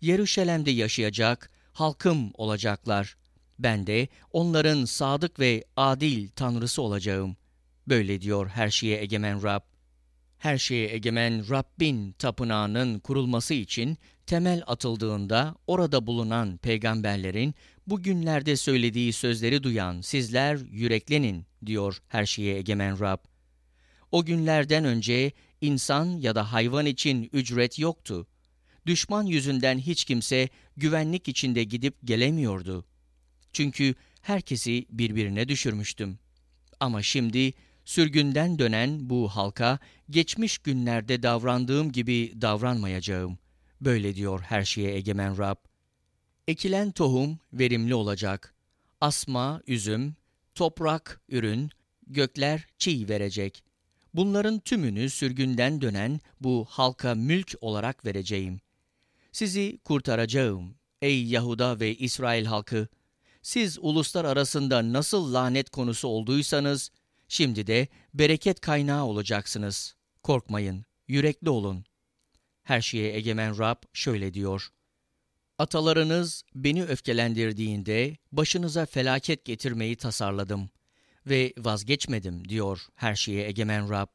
Yeruşalem'de 0.01 0.71
yaşayacak, 0.71 1.51
halkım 1.73 2.31
olacaklar. 2.33 3.17
Ben 3.59 3.87
de 3.87 4.07
onların 4.31 4.85
sadık 4.85 5.39
ve 5.39 5.63
adil 5.75 6.29
tanrısı 6.29 6.81
olacağım. 6.81 7.37
Böyle 7.87 8.21
diyor 8.21 8.47
her 8.47 8.69
şeye 8.69 9.01
egemen 9.01 9.43
Rab. 9.43 9.61
Her 10.37 10.57
şeye 10.57 10.93
egemen 10.93 11.49
Rabbin 11.49 12.11
tapınağının 12.11 12.99
kurulması 12.99 13.53
için 13.53 13.97
temel 14.25 14.63
atıldığında 14.67 15.55
orada 15.67 16.07
bulunan 16.07 16.57
peygamberlerin 16.57 17.55
bugünlerde 17.87 18.55
söylediği 18.55 19.13
sözleri 19.13 19.63
duyan 19.63 20.01
sizler 20.01 20.57
yüreklenin 20.71 21.45
diyor 21.65 22.01
her 22.07 22.25
şeye 22.25 22.57
egemen 22.57 22.99
Rab. 22.99 23.17
O 24.11 24.25
günlerden 24.25 24.85
önce 24.85 25.31
insan 25.61 26.05
ya 26.05 26.35
da 26.35 26.53
hayvan 26.53 26.85
için 26.85 27.29
ücret 27.33 27.79
yoktu. 27.79 28.27
Düşman 28.85 29.23
yüzünden 29.23 29.77
hiç 29.77 30.05
kimse 30.05 30.49
güvenlik 30.77 31.27
içinde 31.27 31.63
gidip 31.63 31.95
gelemiyordu. 32.03 32.85
Çünkü 33.53 33.95
herkesi 34.21 34.85
birbirine 34.89 35.47
düşürmüştüm. 35.47 36.19
Ama 36.79 37.01
şimdi 37.01 37.53
sürgünden 37.87 38.59
dönen 38.59 39.09
bu 39.09 39.29
halka 39.29 39.79
geçmiş 40.09 40.57
günlerde 40.57 41.23
davrandığım 41.23 41.91
gibi 41.91 42.33
davranmayacağım. 42.41 43.37
Böyle 43.81 44.15
diyor 44.15 44.41
her 44.41 44.63
şeye 44.63 44.95
egemen 44.95 45.37
Rab. 45.37 45.55
Ekilen 46.47 46.91
tohum 46.91 47.39
verimli 47.53 47.95
olacak. 47.95 48.55
Asma, 49.01 49.61
üzüm, 49.67 50.15
toprak, 50.55 51.21
ürün, 51.29 51.69
gökler 52.07 52.67
çiğ 52.77 53.09
verecek. 53.09 53.63
Bunların 54.13 54.59
tümünü 54.59 55.09
sürgünden 55.09 55.81
dönen 55.81 56.19
bu 56.41 56.65
halka 56.69 57.15
mülk 57.15 57.55
olarak 57.61 58.05
vereceğim. 58.05 58.61
Sizi 59.31 59.79
kurtaracağım 59.83 60.75
ey 61.01 61.25
Yahuda 61.25 61.79
ve 61.79 61.95
İsrail 61.95 62.45
halkı. 62.45 62.87
Siz 63.41 63.77
uluslar 63.81 64.25
arasında 64.25 64.93
nasıl 64.93 65.33
lanet 65.33 65.69
konusu 65.69 66.07
olduysanız, 66.07 66.91
şimdi 67.27 67.67
de 67.67 67.87
bereket 68.13 68.59
kaynağı 68.59 69.05
olacaksınız. 69.05 69.95
Korkmayın, 70.23 70.85
yürekli 71.07 71.49
olun. 71.49 71.85
Her 72.63 72.81
şeye 72.81 73.15
egemen 73.15 73.59
Rab 73.59 73.83
şöyle 73.93 74.33
diyor. 74.33 74.69
Atalarınız 75.57 76.43
beni 76.55 76.83
öfkelendirdiğinde 76.83 78.17
başınıza 78.31 78.85
felaket 78.85 79.45
getirmeyi 79.45 79.95
tasarladım 79.95 80.69
ve 81.25 81.53
vazgeçmedim 81.57 82.49
diyor 82.49 82.87
her 82.95 83.15
şeye 83.15 83.47
egemen 83.47 83.89
Rab. 83.89 84.07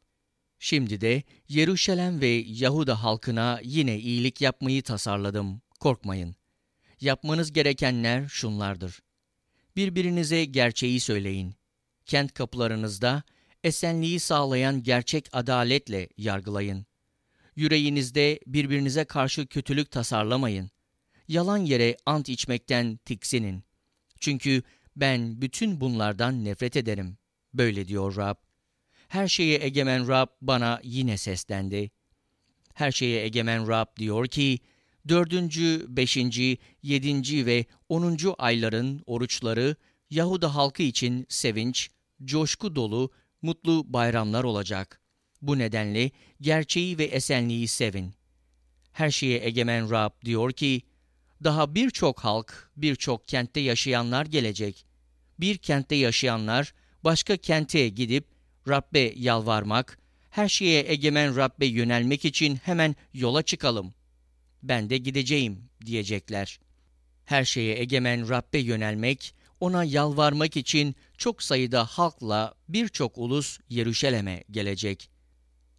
Şimdi 0.58 1.00
de 1.00 1.22
Yeruşalem 1.48 2.20
ve 2.20 2.26
Yahuda 2.46 3.02
halkına 3.02 3.60
yine 3.62 3.98
iyilik 3.98 4.40
yapmayı 4.40 4.82
tasarladım. 4.82 5.62
Korkmayın. 5.80 6.36
Yapmanız 7.00 7.52
gerekenler 7.52 8.28
şunlardır. 8.28 9.00
Birbirinize 9.76 10.44
gerçeği 10.44 11.00
söyleyin. 11.00 11.54
Kent 12.12 12.34
kapılarınızda 12.34 13.22
esenliği 13.64 14.20
sağlayan 14.20 14.82
gerçek 14.82 15.28
adaletle 15.32 16.08
yargılayın. 16.16 16.86
Yüreğinizde 17.56 18.40
birbirinize 18.46 19.04
karşı 19.04 19.46
kötülük 19.46 19.90
tasarlamayın. 19.90 20.70
Yalan 21.28 21.56
yere 21.56 21.96
ant 22.06 22.28
içmekten 22.28 22.96
tiksinin. 22.96 23.64
Çünkü 24.20 24.62
ben 24.96 25.42
bütün 25.42 25.80
bunlardan 25.80 26.44
nefret 26.44 26.76
ederim. 26.76 27.16
Böyle 27.54 27.88
diyor 27.88 28.16
Rab. 28.16 28.36
Her 29.08 29.28
şeye 29.28 29.64
egemen 29.64 30.08
Rab 30.08 30.28
bana 30.40 30.80
yine 30.82 31.16
seslendi. 31.16 31.90
Her 32.74 32.92
şeye 32.92 33.24
egemen 33.24 33.68
Rab 33.68 33.96
diyor 33.96 34.26
ki, 34.26 34.58
dördüncü, 35.08 35.86
beşinci, 35.88 36.58
yedinci 36.82 37.46
ve 37.46 37.64
onuncu 37.88 38.34
ayların 38.38 39.02
oruçları 39.06 39.76
Yahuda 40.10 40.54
halkı 40.54 40.82
için 40.82 41.26
sevinç, 41.28 41.90
coşku 42.24 42.76
dolu, 42.76 43.10
mutlu 43.42 43.92
bayramlar 43.92 44.44
olacak. 44.44 45.00
Bu 45.42 45.58
nedenle 45.58 46.10
gerçeği 46.40 46.98
ve 46.98 47.04
esenliği 47.04 47.68
sevin. 47.68 48.14
Her 48.92 49.10
şeye 49.10 49.46
egemen 49.46 49.90
Rab 49.90 50.10
diyor 50.24 50.52
ki, 50.52 50.82
daha 51.44 51.74
birçok 51.74 52.20
halk, 52.20 52.70
birçok 52.76 53.28
kentte 53.28 53.60
yaşayanlar 53.60 54.26
gelecek. 54.26 54.86
Bir 55.40 55.58
kentte 55.58 55.94
yaşayanlar 55.94 56.74
başka 57.04 57.36
kente 57.36 57.88
gidip 57.88 58.24
Rabbe 58.68 59.12
yalvarmak, 59.16 59.98
her 60.30 60.48
şeye 60.48 60.84
egemen 60.88 61.36
Rabbe 61.36 61.66
yönelmek 61.66 62.24
için 62.24 62.56
hemen 62.56 62.96
yola 63.14 63.42
çıkalım. 63.42 63.94
Ben 64.62 64.90
de 64.90 64.98
gideceğim 64.98 65.68
diyecekler. 65.86 66.60
Her 67.24 67.44
şeye 67.44 67.80
egemen 67.80 68.28
Rabbe 68.28 68.58
yönelmek, 68.58 69.34
ona 69.62 69.84
yalvarmak 69.84 70.56
için 70.56 70.94
çok 71.18 71.42
sayıda 71.42 71.84
halkla 71.84 72.54
birçok 72.68 73.18
ulus 73.18 73.58
Yeruşalem'e 73.68 74.44
gelecek. 74.50 75.10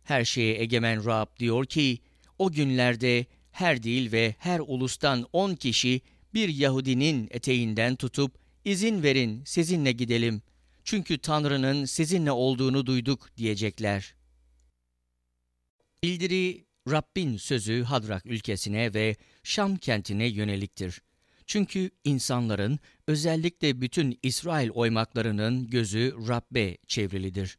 Her 0.03 0.25
şeye 0.25 0.61
egemen 0.61 1.05
Rab 1.05 1.39
diyor 1.39 1.65
ki, 1.65 1.97
o 2.39 2.51
günlerde 2.51 3.25
her 3.51 3.83
dil 3.83 4.11
ve 4.11 4.35
her 4.39 4.59
ulustan 4.59 5.27
on 5.33 5.55
kişi 5.55 6.01
bir 6.33 6.49
Yahudinin 6.49 7.27
eteğinden 7.31 7.95
tutup 7.95 8.37
izin 8.65 9.03
verin 9.03 9.43
sizinle 9.45 9.91
gidelim. 9.91 10.41
Çünkü 10.83 11.17
Tanrı'nın 11.17 11.85
sizinle 11.85 12.31
olduğunu 12.31 12.85
duyduk 12.85 13.37
diyecekler. 13.37 14.15
Bildiri 16.03 16.65
Rabbin 16.91 17.37
sözü 17.37 17.83
Hadrak 17.83 18.25
ülkesine 18.25 18.93
ve 18.93 19.15
Şam 19.43 19.75
kentine 19.75 20.25
yöneliktir. 20.25 21.01
Çünkü 21.47 21.89
insanların 22.03 22.79
özellikle 23.07 23.81
bütün 23.81 24.19
İsrail 24.23 24.69
oymaklarının 24.69 25.69
gözü 25.69 26.15
Rabbe 26.27 26.77
çevrilidir. 26.87 27.57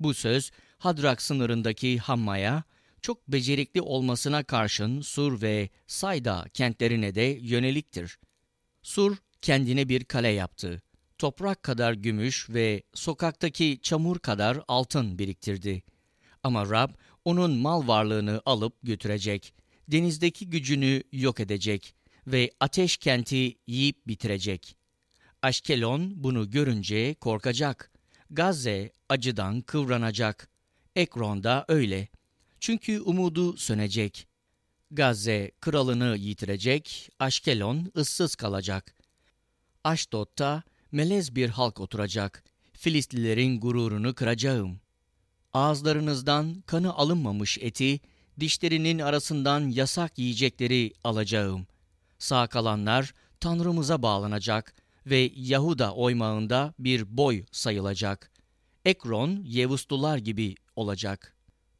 Bu 0.00 0.14
söz 0.14 0.50
Hadrak 0.78 1.22
sınırındaki 1.22 1.98
Hamma'ya, 1.98 2.64
çok 3.02 3.28
becerikli 3.28 3.80
olmasına 3.80 4.42
karşın 4.42 5.00
Sur 5.00 5.42
ve 5.42 5.68
Sayda 5.86 6.44
kentlerine 6.54 7.14
de 7.14 7.38
yöneliktir. 7.42 8.18
Sur 8.82 9.16
kendine 9.42 9.88
bir 9.88 10.04
kale 10.04 10.28
yaptı. 10.28 10.82
Toprak 11.18 11.62
kadar 11.62 11.92
gümüş 11.92 12.50
ve 12.50 12.82
sokaktaki 12.94 13.78
çamur 13.82 14.18
kadar 14.18 14.60
altın 14.68 15.18
biriktirdi. 15.18 15.82
Ama 16.42 16.70
Rab 16.70 16.90
onun 17.24 17.56
mal 17.56 17.88
varlığını 17.88 18.42
alıp 18.46 18.74
götürecek. 18.82 19.54
Denizdeki 19.88 20.50
gücünü 20.50 21.02
yok 21.12 21.40
edecek 21.40 21.94
ve 22.26 22.50
ateş 22.60 22.96
kenti 22.96 23.58
yiyip 23.66 24.06
bitirecek. 24.06 24.76
Aşkelon 25.42 26.24
bunu 26.24 26.50
görünce 26.50 27.14
korkacak. 27.14 27.92
Gazze 28.30 28.92
acıdan 29.08 29.60
kıvranacak. 29.60 30.48
Ekron 30.96 31.44
da 31.44 31.64
öyle. 31.68 32.08
Çünkü 32.60 33.00
umudu 33.00 33.56
sönecek. 33.56 34.26
Gazze 34.90 35.50
kralını 35.60 36.16
yitirecek, 36.16 37.10
Aşkelon 37.18 37.92
ıssız 37.96 38.34
kalacak. 38.34 38.96
Aşdod'da 39.84 40.62
melez 40.92 41.34
bir 41.34 41.48
halk 41.48 41.80
oturacak. 41.80 42.44
Filistlilerin 42.72 43.60
gururunu 43.60 44.14
kıracağım. 44.14 44.80
Ağızlarınızdan 45.52 46.62
kanı 46.66 46.94
alınmamış 46.94 47.58
eti, 47.60 48.00
dişlerinin 48.40 48.98
arasından 48.98 49.68
yasak 49.68 50.18
yiyecekleri 50.18 50.92
alacağım. 51.04 51.66
Sağ 52.26 52.46
kalanlar 52.46 53.14
Tanrımıza 53.40 54.02
bağlanacak 54.02 54.74
ve 55.06 55.32
Yahuda 55.36 55.94
oymağında 55.94 56.74
bir 56.78 57.16
boy 57.16 57.44
sayılacak. 57.52 58.30
Ekron, 58.84 59.42
Yevuslular 59.44 60.18
gibi 60.18 60.54
olacak. 60.76 61.36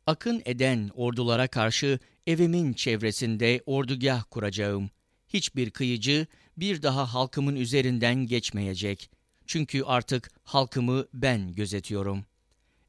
Akın 0.07 0.43
eden 0.45 0.91
ordulara 0.95 1.49
karşı 1.49 1.99
evimin 2.27 2.73
çevresinde 2.73 3.63
ordugah 3.67 4.25
kuracağım. 4.31 4.91
Hiçbir 5.29 5.71
kıyıcı 5.71 6.27
bir 6.57 6.83
daha 6.83 7.15
halkımın 7.15 7.57
üzerinden 7.57 8.27
geçmeyecek. 8.27 9.11
Çünkü 9.47 9.83
artık 9.83 10.31
halkımı 10.45 11.07
ben 11.15 11.53
gözetiyorum. 11.53 12.25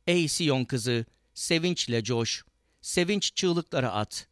Ey 0.07 0.27
Siyon 0.27 0.65
kızı, 0.65 1.05
sevinçle 1.33 2.03
coş, 2.03 2.43
sevinç 2.81 3.35
çığlıkları 3.35 3.91
at. 3.91 4.27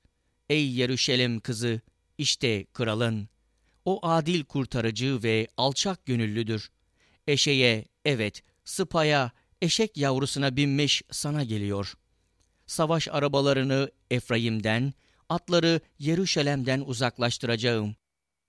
Ey 0.50 0.72
Yeruşalim 0.72 1.40
kızı, 1.40 1.82
işte 2.18 2.66
kralın. 2.74 3.30
O 3.86 4.08
adil 4.08 4.44
kurtarıcı 4.44 5.24
ve 5.24 5.48
alçak 5.58 6.06
gönüllüdür. 6.06 6.72
Eşeğe, 7.28 7.86
evet, 8.06 8.44
sıpaya, 8.66 9.32
eşek 9.62 9.98
yavrusuna 9.98 10.56
binmiş 10.56 11.02
sana 11.12 11.44
geliyor. 11.44 11.94
Savaş 12.68 13.08
arabalarını 13.08 13.92
Efraim'den, 14.12 14.94
atları 15.30 15.80
Yeruşalem'den 16.00 16.82
uzaklaştıracağım. 16.82 17.96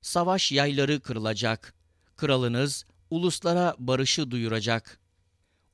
Savaş 0.00 0.52
yayları 0.52 1.00
kırılacak. 1.00 1.74
Kralınız 2.16 2.84
uluslara 3.10 3.74
barışı 3.78 4.30
duyuracak. 4.30 5.00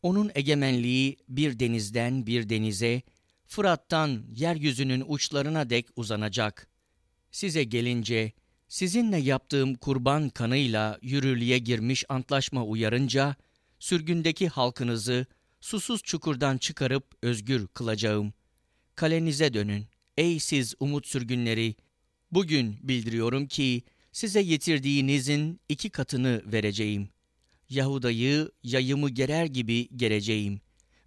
Onun 0.02 0.31
egemenliği 0.35 1.16
bir 1.28 1.59
denizden 1.59 2.26
bir 2.26 2.48
denize, 2.48 3.02
Fırat'tan 3.46 4.24
yeryüzünün 4.28 5.05
uçlarına 5.07 5.70
dek 5.70 5.87
uzanacak. 5.96 6.72
Size 7.33 7.64
gelince, 7.64 8.33
sizinle 8.68 9.18
yaptığım 9.18 9.75
kurban 9.75 10.29
kanıyla 10.29 10.99
yürürlüğe 11.03 11.59
girmiş 11.59 12.05
antlaşma 12.09 12.64
uyarınca, 12.64 13.37
sürgündeki 13.79 14.49
halkınızı 14.49 15.27
susuz 15.61 16.03
çukurdan 16.03 16.59
çıkarıp 16.59 17.05
özgür 17.23 17.66
kılacağım. 17.66 18.33
Kalenize 18.95 19.55
dönün, 19.55 19.87
ey 20.16 20.40
siz 20.40 20.75
umut 20.81 21.07
sürgünleri. 21.07 21.75
Bugün 22.33 22.79
bildiriyorum 22.83 23.47
ki 23.47 23.83
size 24.12 24.40
yitirdiğinizin 24.40 25.61
iki 25.68 25.90
katını 25.90 26.42
vereceğim. 26.47 27.09
Yahuda'yı 27.68 28.51
yayımı 28.62 29.11
gerer 29.11 29.47
gibi 29.47 29.88
gereceğim 29.97 30.61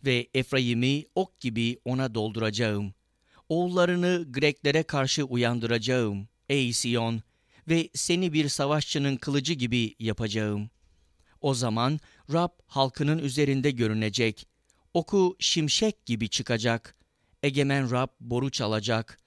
ve 0.06 0.28
Efraim'i 0.34 1.06
ok 1.16 1.40
gibi 1.40 1.80
ona 1.86 2.16
dolduracağım. 2.16 2.94
Oğullarını 3.50 4.26
Greklere 4.30 4.84
karşı 4.84 5.24
uyandıracağım, 5.24 6.28
ey 6.50 6.74
Siyon, 6.74 7.22
ve 7.68 7.90
seni 7.94 8.34
bir 8.34 8.50
savaşçının 8.50 9.16
kılıcı 9.16 9.54
gibi 9.54 9.96
yapacağım. 10.00 10.70
O 11.42 11.54
zaman 11.54 12.00
Rab 12.34 12.50
halkının 12.68 13.18
üzerinde 13.18 13.72
görünecek. 13.72 14.48
Oku 14.94 15.36
şimşek 15.40 16.06
gibi 16.06 16.30
çıkacak. 16.30 16.96
Egemen 17.44 17.92
Rab 17.92 18.08
boru 18.20 18.50
çalacak 18.52 19.20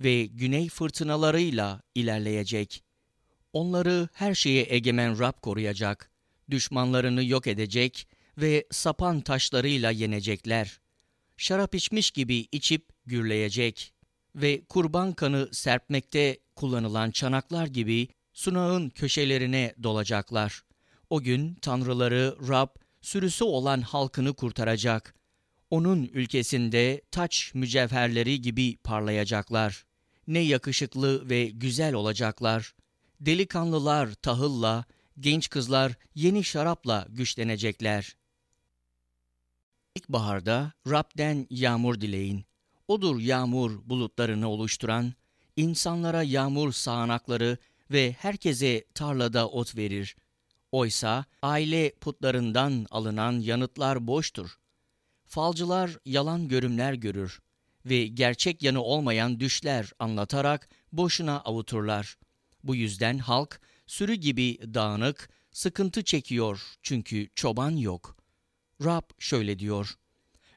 ve 0.00 0.26
güney 0.26 0.68
fırtınalarıyla 0.68 1.82
ilerleyecek. 1.94 2.82
Onları 3.52 4.08
her 4.12 4.34
şeye 4.34 4.66
egemen 4.68 5.18
Rab 5.18 5.40
koruyacak. 5.42 6.10
Düşmanlarını 6.50 7.24
yok 7.24 7.46
edecek 7.46 8.08
ve 8.38 8.66
sapan 8.70 9.20
taşlarıyla 9.20 9.90
yenecekler. 9.90 10.80
Şarap 11.36 11.74
içmiş 11.74 12.10
gibi 12.10 12.46
içip 12.52 12.95
gürleyecek 13.06 13.92
ve 14.34 14.64
kurban 14.64 15.12
kanı 15.12 15.48
serpmekte 15.52 16.38
kullanılan 16.56 17.10
çanaklar 17.10 17.66
gibi 17.66 18.08
sunağın 18.32 18.88
köşelerine 18.88 19.74
dolacaklar. 19.82 20.62
O 21.10 21.20
gün 21.20 21.54
tanrıları 21.54 22.36
Rab 22.48 22.68
sürüsü 23.00 23.44
olan 23.44 23.80
halkını 23.80 24.34
kurtaracak. 24.34 25.14
Onun 25.70 26.10
ülkesinde 26.12 27.02
taç 27.10 27.50
mücevherleri 27.54 28.40
gibi 28.40 28.76
parlayacaklar. 28.76 29.84
Ne 30.26 30.38
yakışıklı 30.38 31.30
ve 31.30 31.46
güzel 31.46 31.94
olacaklar. 31.94 32.74
Delikanlılar 33.20 34.14
tahılla, 34.14 34.84
genç 35.20 35.50
kızlar 35.50 35.92
yeni 36.14 36.44
şarapla 36.44 37.06
güçlenecekler. 37.08 38.16
İlkbaharda 39.94 40.72
Rab'den 40.86 41.46
yağmur 41.50 42.00
dileyin. 42.00 42.44
Odur 42.88 43.20
yağmur 43.20 43.80
bulutlarını 43.84 44.48
oluşturan, 44.48 45.12
insanlara 45.56 46.22
yağmur 46.22 46.72
sağanakları 46.72 47.58
ve 47.90 48.12
herkese 48.18 48.84
tarlada 48.94 49.48
ot 49.48 49.76
verir. 49.76 50.16
Oysa 50.72 51.24
aile 51.42 51.94
putlarından 52.00 52.86
alınan 52.90 53.32
yanıtlar 53.40 54.06
boştur. 54.06 54.58
Falcılar 55.24 55.98
yalan 56.04 56.48
görümler 56.48 56.94
görür 56.94 57.40
ve 57.86 58.06
gerçek 58.06 58.62
yanı 58.62 58.82
olmayan 58.82 59.40
düşler 59.40 59.92
anlatarak 59.98 60.68
boşuna 60.92 61.40
avuturlar. 61.40 62.18
Bu 62.64 62.74
yüzden 62.74 63.18
halk 63.18 63.60
sürü 63.86 64.14
gibi 64.14 64.58
dağınık, 64.74 65.30
sıkıntı 65.52 66.04
çekiyor 66.04 66.62
çünkü 66.82 67.28
çoban 67.34 67.70
yok. 67.70 68.16
Rab 68.84 69.10
şöyle 69.18 69.58
diyor. 69.58 69.96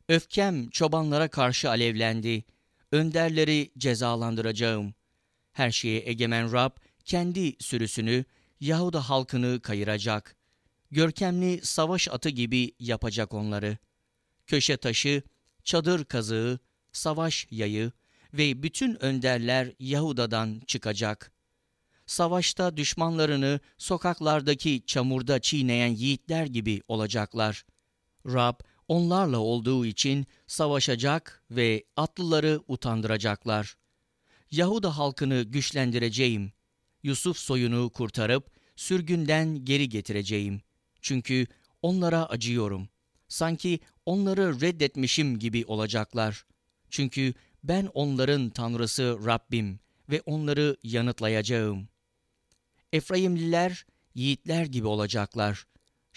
Öfkem 0.09 0.69
çobanlara 0.69 1.27
karşı 1.27 1.69
alevlendi. 1.69 2.43
Önderleri 2.91 3.71
cezalandıracağım. 3.77 4.93
Her 5.53 5.71
şeye 5.71 6.09
egemen 6.09 6.53
Rab 6.53 6.71
kendi 7.05 7.55
sürüsünü, 7.59 8.25
Yahuda 8.59 9.09
halkını 9.09 9.61
kayıracak. 9.61 10.35
Görkemli 10.91 11.59
savaş 11.63 12.07
atı 12.07 12.29
gibi 12.29 12.71
yapacak 12.79 13.33
onları. 13.33 13.77
Köşe 14.47 14.77
taşı, 14.77 15.23
çadır 15.63 16.05
kazığı, 16.05 16.59
savaş 16.91 17.47
yayı 17.51 17.91
ve 18.33 18.63
bütün 18.63 19.03
önderler 19.03 19.73
Yahuda'dan 19.79 20.61
çıkacak. 20.67 21.31
Savaşta 22.05 22.77
düşmanlarını 22.77 23.59
sokaklardaki 23.77 24.83
çamurda 24.85 25.39
çiğneyen 25.39 25.91
yiğitler 25.95 26.45
gibi 26.45 26.81
olacaklar. 26.87 27.65
Rab 28.25 28.59
onlarla 28.89 29.37
olduğu 29.37 29.85
için 29.85 30.27
savaşacak 30.47 31.43
ve 31.51 31.83
atlıları 31.95 32.61
utandıracaklar. 32.67 33.77
Yahuda 34.51 34.97
halkını 34.97 35.41
güçlendireceğim. 35.41 36.51
Yusuf 37.03 37.37
soyunu 37.37 37.89
kurtarıp 37.89 38.51
sürgünden 38.75 39.65
geri 39.65 39.89
getireceğim. 39.89 40.61
Çünkü 41.01 41.47
onlara 41.81 42.25
acıyorum. 42.25 42.89
Sanki 43.27 43.79
onları 44.05 44.61
reddetmişim 44.61 45.39
gibi 45.39 45.65
olacaklar. 45.65 46.45
Çünkü 46.89 47.33
ben 47.63 47.85
onların 47.93 48.49
tanrısı 48.49 49.19
Rabbim 49.25 49.79
ve 50.09 50.21
onları 50.25 50.77
yanıtlayacağım. 50.83 51.87
Efraimliler 52.93 53.85
yiğitler 54.15 54.65
gibi 54.65 54.87
olacaklar. 54.87 55.65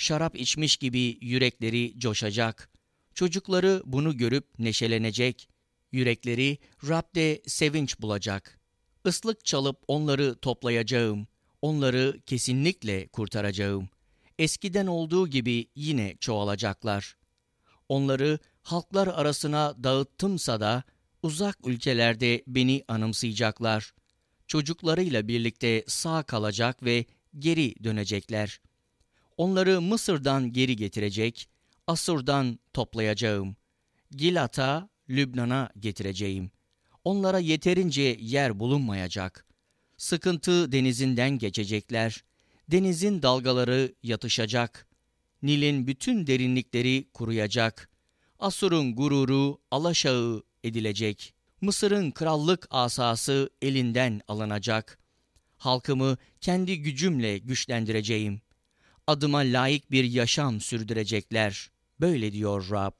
Şarap 0.03 0.37
içmiş 0.37 0.77
gibi 0.77 1.19
yürekleri 1.21 1.99
coşacak. 1.99 2.71
Çocukları 3.15 3.83
bunu 3.87 4.17
görüp 4.17 4.59
neşelenecek. 4.59 5.49
Yürekleri 5.93 6.59
Rab'de 6.89 7.43
sevinç 7.47 8.01
bulacak. 8.01 8.61
Islık 9.07 9.45
çalıp 9.45 9.83
onları 9.89 10.35
toplayacağım. 10.35 11.27
Onları 11.63 12.21
kesinlikle 12.27 13.07
kurtaracağım. 13.07 13.89
Eskiden 14.39 14.87
olduğu 14.87 15.29
gibi 15.29 15.67
yine 15.75 16.17
çoğalacaklar. 16.21 17.17
Onları 17.89 18.39
halklar 18.63 19.07
arasına 19.07 19.85
dağıttımsa 19.85 20.61
da 20.61 20.83
uzak 21.23 21.59
ülkelerde 21.67 22.43
beni 22.47 22.85
anımsayacaklar. 22.89 23.95
Çocuklarıyla 24.47 25.29
birlikte 25.29 25.85
sağ 25.87 26.23
kalacak 26.23 26.83
ve 26.83 27.05
geri 27.39 27.85
dönecekler. 27.85 28.61
Onları 29.37 29.81
Mısır'dan 29.81 30.53
geri 30.53 30.77
getirecek, 30.77 31.49
Asur'dan 31.87 32.59
toplayacağım. 32.73 33.57
Gilat'a, 34.11 34.89
Lübnan'a 35.11 35.71
getireceğim. 35.79 36.51
Onlara 37.05 37.39
yeterince 37.39 38.17
yer 38.21 38.61
bulunmayacak. 38.61 39.47
Sıkıntı 39.97 40.73
denizinden 40.73 41.39
geçecekler. 41.39 42.25
Denizin 42.69 43.23
dalgaları 43.23 43.95
yatışacak. 44.03 44.87
Nil'in 45.43 45.87
bütün 45.87 46.27
derinlikleri 46.27 47.09
kuruyacak. 47.13 47.91
Asur'un 48.39 48.95
gururu 48.95 49.59
alaşağı 49.71 50.43
edilecek. 50.65 51.35
Mısır'ın 51.61 52.11
krallık 52.11 52.67
asası 52.71 53.51
elinden 53.63 54.21
alınacak. 54.29 54.99
Halkımı 55.57 56.17
kendi 56.41 56.83
gücümle 56.83 57.39
güçlendireceğim. 57.39 58.41
Adıma 59.07 59.39
layık 59.39 59.91
bir 59.91 60.05
yaşam 60.05 60.61
sürdürecekler. 60.61 61.71
Böyle 62.01 62.33
diyor 62.33 62.71
Rab. 62.71 62.93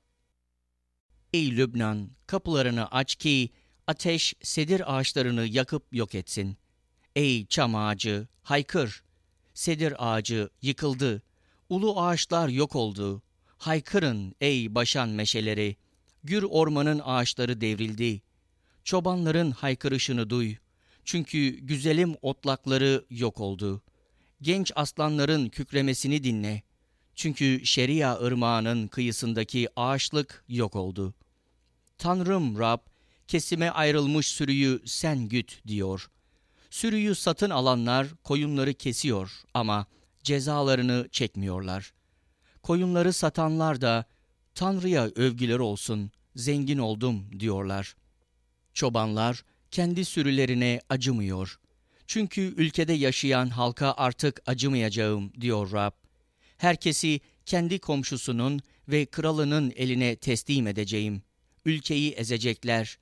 Ey 1.33 1.57
Lübnan, 1.57 2.11
kapılarını 2.27 2.87
aç 2.91 3.15
ki 3.15 3.51
ateş 3.87 4.35
sedir 4.43 4.97
ağaçlarını 4.97 5.47
yakıp 5.47 5.95
yok 5.95 6.15
etsin. 6.15 6.57
Ey 7.17 7.47
çam 7.47 7.75
ağacı, 7.75 8.29
haykır. 8.43 9.03
Sedir 9.55 9.95
ağacı 9.99 10.51
yıkıldı. 10.63 11.23
Ulu 11.69 12.01
ağaçlar 12.01 12.49
yok 12.49 12.77
oldu. 12.77 13.23
Haykırın 13.59 14.35
ey 14.41 14.75
başan 14.75 15.09
meşeleri. 15.09 15.77
Gür 16.25 16.43
ormanın 16.43 17.01
ağaçları 17.05 17.61
devrildi. 17.61 18.23
Çobanların 18.85 19.51
haykırışını 19.51 20.31
duy. 20.31 20.57
Çünkü 21.05 21.49
güzelim 21.49 22.15
otlakları 22.23 23.07
yok 23.11 23.41
oldu. 23.41 23.83
Genç 24.43 24.73
aslanların 24.75 25.49
kükremesini 25.49 26.25
dinle. 26.25 26.63
Çünkü 27.15 27.61
Şeria 27.65 28.21
ırmağının 28.21 28.89
kıyısındaki 28.89 29.69
ağaçlık 29.77 30.45
yok 30.49 30.77
oldu. 30.77 31.15
Tanrım 31.99 32.59
Rab, 32.59 32.79
kesime 33.29 33.71
ayrılmış 33.71 34.27
sürüyü 34.27 34.83
sen 34.85 35.29
güt 35.29 35.67
diyor. 35.67 36.11
Sürüyü 36.71 37.15
satın 37.15 37.51
alanlar 37.51 38.07
koyunları 38.25 38.75
kesiyor 38.75 39.43
ama 39.55 39.87
cezalarını 40.23 41.09
çekmiyorlar. 41.13 41.93
Koyunları 42.63 43.13
satanlar 43.13 43.81
da 43.81 44.05
Tanrı'ya 44.55 45.05
övgüler 45.05 45.59
olsun, 45.59 46.11
zengin 46.37 46.79
oldum 46.79 47.41
diyorlar. 47.41 47.97
Çobanlar 48.75 49.45
kendi 49.71 50.05
sürülerine 50.05 50.81
acımıyor. 50.89 51.59
Çünkü 52.13 52.41
ülkede 52.57 52.93
yaşayan 52.93 53.49
halka 53.49 53.95
artık 53.97 54.43
acımayacağım 54.47 55.33
diyor 55.41 55.73
Rab. 55.73 55.93
Herkesi 56.59 57.21
kendi 57.47 57.79
komşusunun 57.79 58.61
ve 58.89 59.07
kralının 59.07 59.73
eline 59.77 60.17
teslim 60.17 60.67
edeceğim. 60.67 61.23
Ülkeyi 61.65 62.13
ezecekler. 62.13 62.99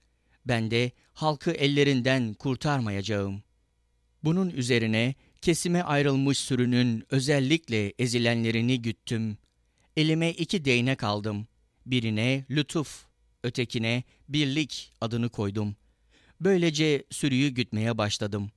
Ben 0.46 0.70
de 0.70 0.92
halkı 1.12 1.50
ellerinden 1.50 2.34
kurtarmayacağım. 2.34 3.42
Bunun 4.24 4.50
üzerine 4.50 5.14
kesime 5.42 5.82
ayrılmış 5.82 6.38
sürünün 6.38 7.04
özellikle 7.10 7.92
ezilenlerini 7.98 8.82
güttüm. 8.82 9.38
Elime 9.96 10.30
iki 10.30 10.64
değnek 10.64 11.04
aldım. 11.04 11.46
Birine 11.86 12.44
lütuf, 12.50 13.06
ötekine 13.42 14.02
birlik 14.28 14.92
adını 15.00 15.28
koydum. 15.28 15.76
Böylece 16.40 17.04
sürüyü 17.10 17.48
gütmeye 17.48 17.98
başladım. 17.98 18.50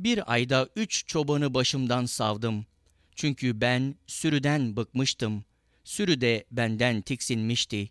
Bir 0.00 0.32
ayda 0.32 0.68
üç 0.76 1.06
çobanı 1.06 1.54
başımdan 1.54 2.06
savdım. 2.06 2.66
Çünkü 3.14 3.60
ben 3.60 3.94
sürüden 4.06 4.76
bıkmıştım. 4.76 5.44
Sürü 5.84 6.20
de 6.20 6.44
benden 6.50 7.02
tiksinmişti. 7.02 7.90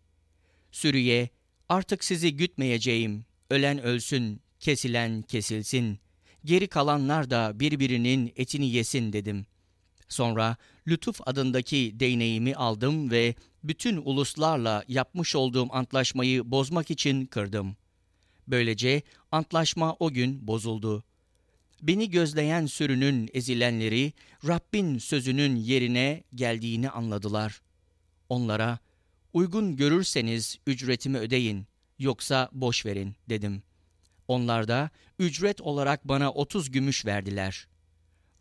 Sürüye 0.71 1.29
artık 1.69 2.03
sizi 2.03 2.35
gütmeyeceğim. 2.35 3.25
Ölen 3.49 3.81
ölsün, 3.81 4.41
kesilen 4.59 5.21
kesilsin. 5.21 5.99
Geri 6.45 6.67
kalanlar 6.67 7.29
da 7.29 7.59
birbirinin 7.59 8.33
etini 8.35 8.69
yesin 8.69 9.13
dedim. 9.13 9.45
Sonra 10.07 10.57
Lütuf 10.87 11.21
adındaki 11.25 11.99
değneğimi 11.99 12.55
aldım 12.55 13.11
ve 13.11 13.35
bütün 13.63 13.97
uluslarla 13.97 14.83
yapmış 14.87 15.35
olduğum 15.35 15.67
antlaşmayı 15.71 16.51
bozmak 16.51 16.91
için 16.91 17.25
kırdım. 17.25 17.77
Böylece 18.47 19.01
antlaşma 19.31 19.95
o 19.99 20.11
gün 20.11 20.47
bozuldu. 20.47 21.03
Beni 21.81 22.09
gözleyen 22.09 22.65
sürünün 22.65 23.29
ezilenleri 23.33 24.13
Rabbin 24.47 24.97
sözünün 24.97 25.55
yerine 25.55 26.23
geldiğini 26.35 26.89
anladılar. 26.89 27.61
Onlara 28.29 28.79
uygun 29.33 29.75
görürseniz 29.75 30.57
ücretimi 30.67 31.17
ödeyin 31.17 31.67
yoksa 31.99 32.49
boş 32.51 32.85
verin 32.85 33.15
dedim. 33.29 33.63
Onlar 34.27 34.67
da 34.67 34.89
ücret 35.19 35.61
olarak 35.61 36.07
bana 36.07 36.31
otuz 36.31 36.71
gümüş 36.71 37.05
verdiler. 37.05 37.67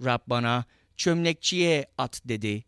Rab 0.04 0.20
bana 0.26 0.64
çömlekçiye 0.96 1.86
at 1.98 2.20
dedi. 2.24 2.64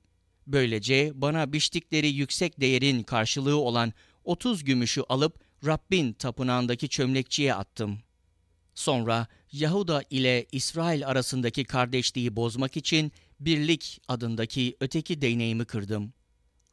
Böylece 0.47 1.13
bana 1.15 1.53
biçtikleri 1.53 2.09
yüksek 2.09 2.61
değerin 2.61 3.03
karşılığı 3.03 3.57
olan 3.57 3.93
otuz 4.25 4.65
gümüşü 4.65 5.03
alıp 5.09 5.41
Rabbin 5.67 6.13
tapınağındaki 6.13 6.89
çömlekçiye 6.89 7.55
attım. 7.55 7.99
Sonra 8.75 9.27
Yahuda 9.53 10.03
ile 10.11 10.47
İsrail 10.53 11.07
arasındaki 11.07 11.65
kardeşliği 11.65 12.37
bozmak 12.37 12.77
için 12.77 13.13
Birlik 13.41 14.01
adındaki 14.09 14.77
öteki 14.81 15.21
değneğimi 15.21 15.65
kırdım. 15.65 16.13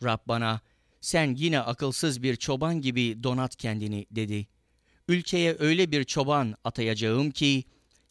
Rab 0.03 0.19
bana, 0.25 0.61
sen 1.01 1.35
yine 1.35 1.59
akılsız 1.59 2.23
bir 2.23 2.35
çoban 2.35 2.81
gibi 2.81 3.23
donat 3.23 3.55
kendini 3.55 4.05
dedi. 4.11 4.47
Ülkeye 5.07 5.55
öyle 5.59 5.91
bir 5.91 6.03
çoban 6.03 6.55
atayacağım 6.63 7.31
ki, 7.31 7.63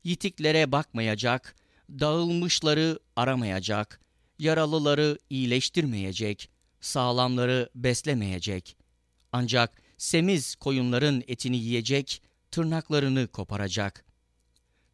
yitiklere 0.04 0.72
bakmayacak, 0.72 1.56
dağılmışları 1.90 2.98
aramayacak, 3.16 4.00
yaralıları 4.38 5.18
iyileştirmeyecek, 5.30 6.50
sağlamları 6.80 7.70
beslemeyecek. 7.74 8.76
Ancak 9.32 9.82
semiz 9.98 10.54
koyunların 10.54 11.22
etini 11.28 11.56
yiyecek, 11.56 12.22
tırnaklarını 12.50 13.28
koparacak. 13.28 14.05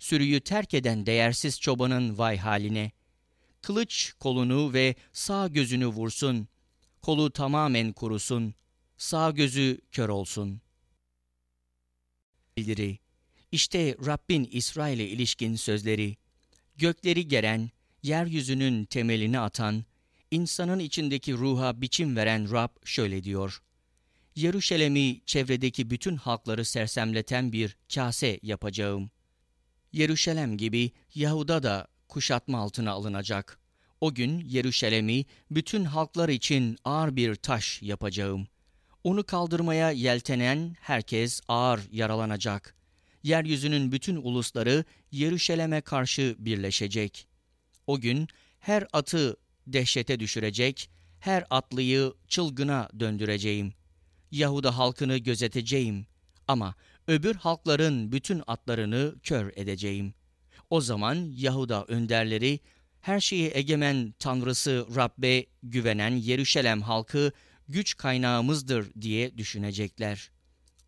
Sürüyü 0.03 0.41
terk 0.41 0.75
eden 0.75 1.07
değersiz 1.07 1.61
çobanın 1.61 2.19
vay 2.19 2.37
haline. 2.37 2.93
Kılıç 3.61 4.13
kolunu 4.21 4.73
ve 4.73 4.95
sağ 5.13 5.49
gözünü 5.49 5.87
vursun. 5.87 6.49
Kolu 7.03 7.31
tamamen 7.31 7.93
kurusun. 7.93 8.55
Sağ 8.97 9.31
gözü 9.31 9.81
kör 9.93 10.09
olsun. 10.09 10.61
Bildiri. 12.57 12.99
İşte 13.53 13.97
Rabbin 14.07 14.49
İsrail'e 14.53 15.09
ilişkin 15.09 15.57
sözleri. 15.57 16.17
Gökleri 16.77 17.29
geren, 17.29 17.71
yeryüzünün 18.03 18.85
temelini 18.85 19.39
atan, 19.39 19.85
insanın 20.31 20.79
içindeki 20.79 21.35
ruha 21.35 21.81
biçim 21.81 22.17
veren 22.17 22.53
Rab 22.53 22.71
şöyle 22.85 23.25
diyor. 23.25 23.63
Yeruşalem'i 24.37 25.21
çevredeki 25.27 25.91
bütün 25.91 26.17
halkları 26.17 26.65
sersemleten 26.65 27.53
bir 27.53 27.77
kase 27.95 28.41
yapacağım. 28.43 29.11
Yeruşalem 29.93 30.57
gibi 30.57 30.91
Yahuda 31.15 31.63
da 31.63 31.87
kuşatma 32.09 32.59
altına 32.59 32.91
alınacak. 32.91 33.59
O 34.01 34.15
gün 34.15 34.41
Yeruşalem'i 34.41 35.25
bütün 35.51 35.85
halklar 35.85 36.29
için 36.29 36.79
ağır 36.85 37.17
bir 37.17 37.35
taş 37.35 37.83
yapacağım. 37.83 38.47
Onu 39.05 39.25
kaldırmaya 39.25 39.91
yeltenen 39.91 40.77
herkes 40.81 41.41
ağır 41.49 41.81
yaralanacak. 41.93 42.75
Yeryüzünün 43.23 43.93
bütün 43.93 44.17
ulusları 44.17 44.85
Yeruşalem'e 45.11 45.81
karşı 45.81 46.37
birleşecek. 46.39 47.27
O 47.87 48.01
gün 48.01 48.29
her 48.61 48.87
atı 48.93 49.37
dehşete 49.67 50.21
düşürecek, 50.21 50.91
her 51.21 51.45
atlıyı 51.51 52.13
çılgına 52.29 52.89
döndüreceğim.'' 53.01 53.83
Yahuda 54.33 54.79
halkını 54.79 55.17
gözeteceğim 55.17 56.07
ama 56.49 56.75
öbür 57.09 57.35
halkların 57.35 58.13
bütün 58.13 58.43
atlarını 58.47 59.15
kör 59.23 59.53
edeceğim. 59.57 60.15
O 60.71 60.81
zaman 60.81 61.33
Yahuda 61.37 61.85
önderleri 61.85 62.61
her 63.01 63.21
şeyi 63.21 63.51
egemen 63.55 64.15
Tanrısı 64.19 64.87
Rabbe 64.97 65.47
güvenen 65.63 66.11
Yeruşalem 66.17 66.83
halkı 66.83 67.33
güç 67.69 67.97
kaynağımızdır 67.97 68.95
diye 69.01 69.39
düşünecekler. 69.39 70.31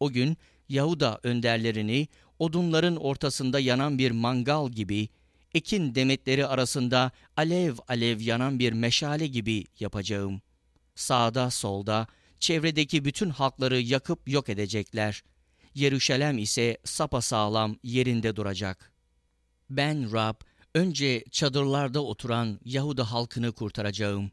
O 0.01 0.11
gün 0.11 0.37
Yahuda 0.69 1.21
önderlerini 1.23 2.09
odunların 2.39 2.97
ortasında 2.97 3.61
yanan 3.61 3.99
bir 3.99 4.11
mangal 4.11 4.71
gibi, 4.71 5.09
ekin 5.55 5.95
demetleri 5.95 6.47
arasında 6.47 7.11
alev 7.37 7.75
alev 7.89 8.21
yanan 8.21 8.59
bir 8.59 8.73
meşale 8.73 9.27
gibi 9.27 9.65
yapacağım. 9.81 10.43
Sağda 10.95 11.51
solda 11.51 12.07
çevredeki 12.39 13.05
bütün 13.05 13.31
halkları 13.31 13.81
yakıp 13.81 14.29
yok 14.29 14.49
edecekler. 14.49 15.23
Yeruşalem 15.75 16.39
ise 16.39 16.79
sapasağlam 16.85 17.77
yerinde 17.83 18.37
duracak. 18.37 18.93
Ben 19.71 20.13
Rab, 20.13 20.35
önce 20.75 21.25
çadırlarda 21.31 22.05
oturan 22.05 22.61
Yahuda 22.65 23.13
halkını 23.13 23.53
kurtaracağım. 23.53 24.31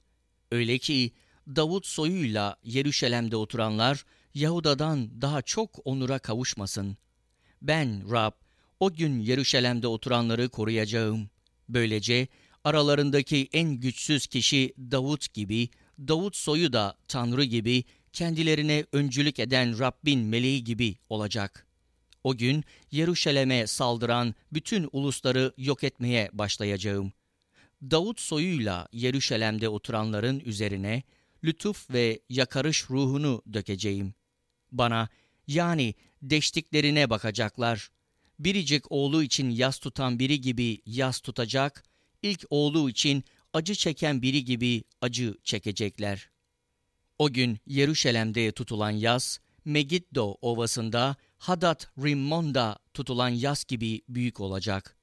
Öyle 0.51 0.77
ki 0.77 1.11
Davut 1.47 1.87
soyuyla 1.87 2.55
Yeruşalem'de 2.63 3.35
oturanlar 3.35 4.05
Yahuda'dan 4.33 5.21
daha 5.21 5.41
çok 5.41 5.79
onura 5.85 6.19
kavuşmasın. 6.19 6.97
Ben 7.61 8.11
Rab 8.11 8.31
o 8.79 8.93
gün 8.93 9.19
Yeruşalem'de 9.19 9.87
oturanları 9.87 10.49
koruyacağım. 10.49 11.29
Böylece 11.69 12.27
aralarındaki 12.63 13.49
en 13.53 13.69
güçsüz 13.69 14.27
kişi 14.27 14.73
Davut 14.77 15.33
gibi, 15.33 15.69
Davut 15.99 16.35
soyu 16.35 16.73
da 16.73 16.97
Tanrı 17.07 17.43
gibi, 17.43 17.83
kendilerine 18.13 18.85
öncülük 18.91 19.39
eden 19.39 19.79
Rabbin 19.79 20.19
meleği 20.19 20.63
gibi 20.63 20.95
olacak. 21.09 21.67
O 22.23 22.37
gün 22.37 22.63
Yeruşalem'e 22.91 23.67
saldıran 23.67 24.35
bütün 24.53 24.89
ulusları 24.91 25.53
yok 25.57 25.83
etmeye 25.83 26.29
başlayacağım. 26.33 27.13
Davut 27.81 28.19
soyuyla 28.19 28.87
Yeruşalem'de 28.93 29.69
oturanların 29.69 30.39
üzerine 30.39 31.03
lütuf 31.43 31.89
ve 31.91 32.19
yakarış 32.29 32.89
ruhunu 32.89 33.43
dökeceğim. 33.53 34.13
Bana 34.71 35.09
yani 35.47 35.95
deştiklerine 36.21 37.09
bakacaklar. 37.09 37.91
Biricik 38.39 38.91
oğlu 38.91 39.23
için 39.23 39.49
yas 39.49 39.79
tutan 39.79 40.19
biri 40.19 40.41
gibi 40.41 40.81
yas 40.85 41.19
tutacak, 41.19 41.83
ilk 42.21 42.45
oğlu 42.49 42.89
için 42.89 43.23
acı 43.53 43.75
çeken 43.75 44.21
biri 44.21 44.45
gibi 44.45 44.83
acı 45.01 45.35
çekecekler. 45.43 46.30
O 47.21 47.33
gün 47.33 47.59
Yeruşalem'de 47.67 48.51
tutulan 48.51 48.91
yas, 48.91 49.37
Megiddo 49.65 50.37
ovasında 50.41 51.15
Hadat 51.37 51.91
Rimmon'da 51.97 52.79
tutulan 52.93 53.29
yas 53.29 53.65
gibi 53.65 54.01
büyük 54.09 54.39
olacak. 54.39 54.97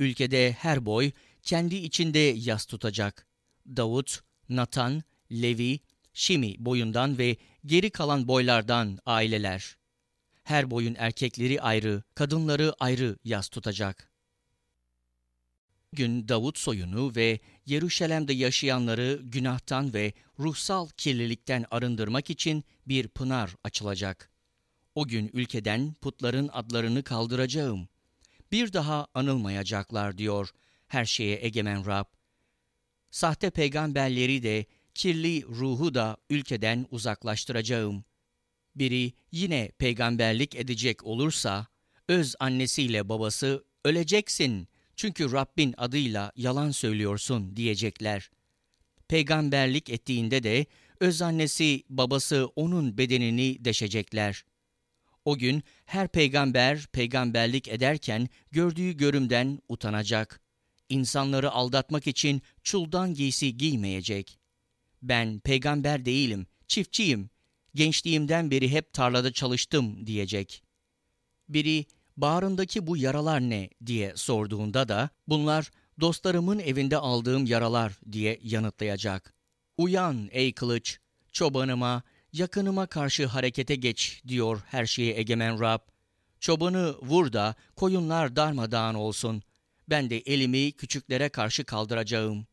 Ülkede 0.00 0.52
her 0.52 0.86
boy 0.86 1.10
kendi 1.42 1.76
içinde 1.76 2.18
yas 2.18 2.66
tutacak. 2.66 3.26
Davut, 3.66 4.20
Natan, 4.48 5.02
Levi, 5.32 5.80
Şimi 6.14 6.54
boyundan 6.58 7.18
ve 7.18 7.36
geri 7.66 7.90
kalan 7.90 8.28
boylardan 8.28 8.98
aileler. 9.06 9.76
Her 10.42 10.70
boyun 10.70 10.94
erkekleri 10.98 11.62
ayrı, 11.62 12.02
kadınları 12.14 12.74
ayrı 12.80 13.18
yas 13.24 13.48
tutacak. 13.48 14.13
Gün 15.94 16.28
Davut 16.28 16.58
soyunu 16.58 17.12
ve 17.16 17.40
Yeruşalem'de 17.66 18.32
yaşayanları 18.32 19.20
günahtan 19.22 19.94
ve 19.94 20.12
ruhsal 20.38 20.88
kirlilikten 20.88 21.64
arındırmak 21.70 22.30
için 22.30 22.64
bir 22.86 23.08
pınar 23.08 23.56
açılacak. 23.64 24.30
O 24.94 25.08
gün 25.08 25.30
ülkeden 25.32 25.94
putların 25.94 26.50
adlarını 26.52 27.02
kaldıracağım. 27.02 27.88
Bir 28.52 28.72
daha 28.72 29.06
anılmayacaklar 29.14 30.18
diyor 30.18 30.50
her 30.86 31.04
şeye 31.04 31.38
egemen 31.42 31.86
Rab. 31.86 32.04
Sahte 33.10 33.50
peygamberleri 33.50 34.42
de 34.42 34.66
kirli 34.94 35.46
ruhu 35.46 35.94
da 35.94 36.16
ülkeden 36.30 36.86
uzaklaştıracağım. 36.90 38.04
Biri 38.76 39.12
yine 39.32 39.72
peygamberlik 39.78 40.54
edecek 40.54 41.04
olursa, 41.04 41.66
öz 42.08 42.34
annesiyle 42.40 43.08
babası 43.08 43.64
öleceksin 43.84 44.68
çünkü 44.96 45.32
Rabbin 45.32 45.74
adıyla 45.76 46.32
yalan 46.36 46.70
söylüyorsun 46.70 47.56
diyecekler. 47.56 48.30
Peygamberlik 49.08 49.90
ettiğinde 49.90 50.42
de 50.42 50.66
öz 51.00 51.22
annesi 51.22 51.82
babası 51.88 52.46
onun 52.56 52.98
bedenini 52.98 53.64
deşecekler. 53.64 54.44
O 55.24 55.38
gün 55.38 55.62
her 55.84 56.08
peygamber 56.08 56.86
peygamberlik 56.86 57.68
ederken 57.68 58.28
gördüğü 58.50 58.92
görümden 58.92 59.58
utanacak. 59.68 60.40
İnsanları 60.88 61.50
aldatmak 61.50 62.06
için 62.06 62.42
çuldan 62.62 63.14
giysi 63.14 63.56
giymeyecek. 63.56 64.38
Ben 65.02 65.40
peygamber 65.40 66.04
değilim, 66.04 66.46
çiftçiyim. 66.68 67.30
Gençliğimden 67.74 68.50
beri 68.50 68.70
hep 68.70 68.92
tarlada 68.92 69.32
çalıştım 69.32 70.06
diyecek. 70.06 70.62
Biri 71.48 71.84
bağrındaki 72.16 72.86
bu 72.86 72.96
yaralar 72.96 73.40
ne 73.40 73.70
diye 73.86 74.12
sorduğunda 74.16 74.88
da 74.88 75.10
bunlar 75.28 75.70
dostlarımın 76.00 76.58
evinde 76.58 76.96
aldığım 76.96 77.46
yaralar 77.46 77.92
diye 78.12 78.40
yanıtlayacak. 78.42 79.34
Uyan 79.78 80.28
ey 80.32 80.52
kılıç, 80.52 80.98
çobanıma, 81.32 82.02
yakınıma 82.32 82.86
karşı 82.86 83.26
harekete 83.26 83.74
geç 83.74 84.22
diyor 84.28 84.62
her 84.66 84.86
şeye 84.86 85.18
egemen 85.18 85.60
Rab. 85.60 85.80
Çobanı 86.40 86.96
vur 87.02 87.32
da 87.32 87.54
koyunlar 87.76 88.36
darmadağın 88.36 88.94
olsun. 88.94 89.42
Ben 89.88 90.10
de 90.10 90.18
elimi 90.18 90.72
küçüklere 90.72 91.28
karşı 91.28 91.64
kaldıracağım. 91.64 92.46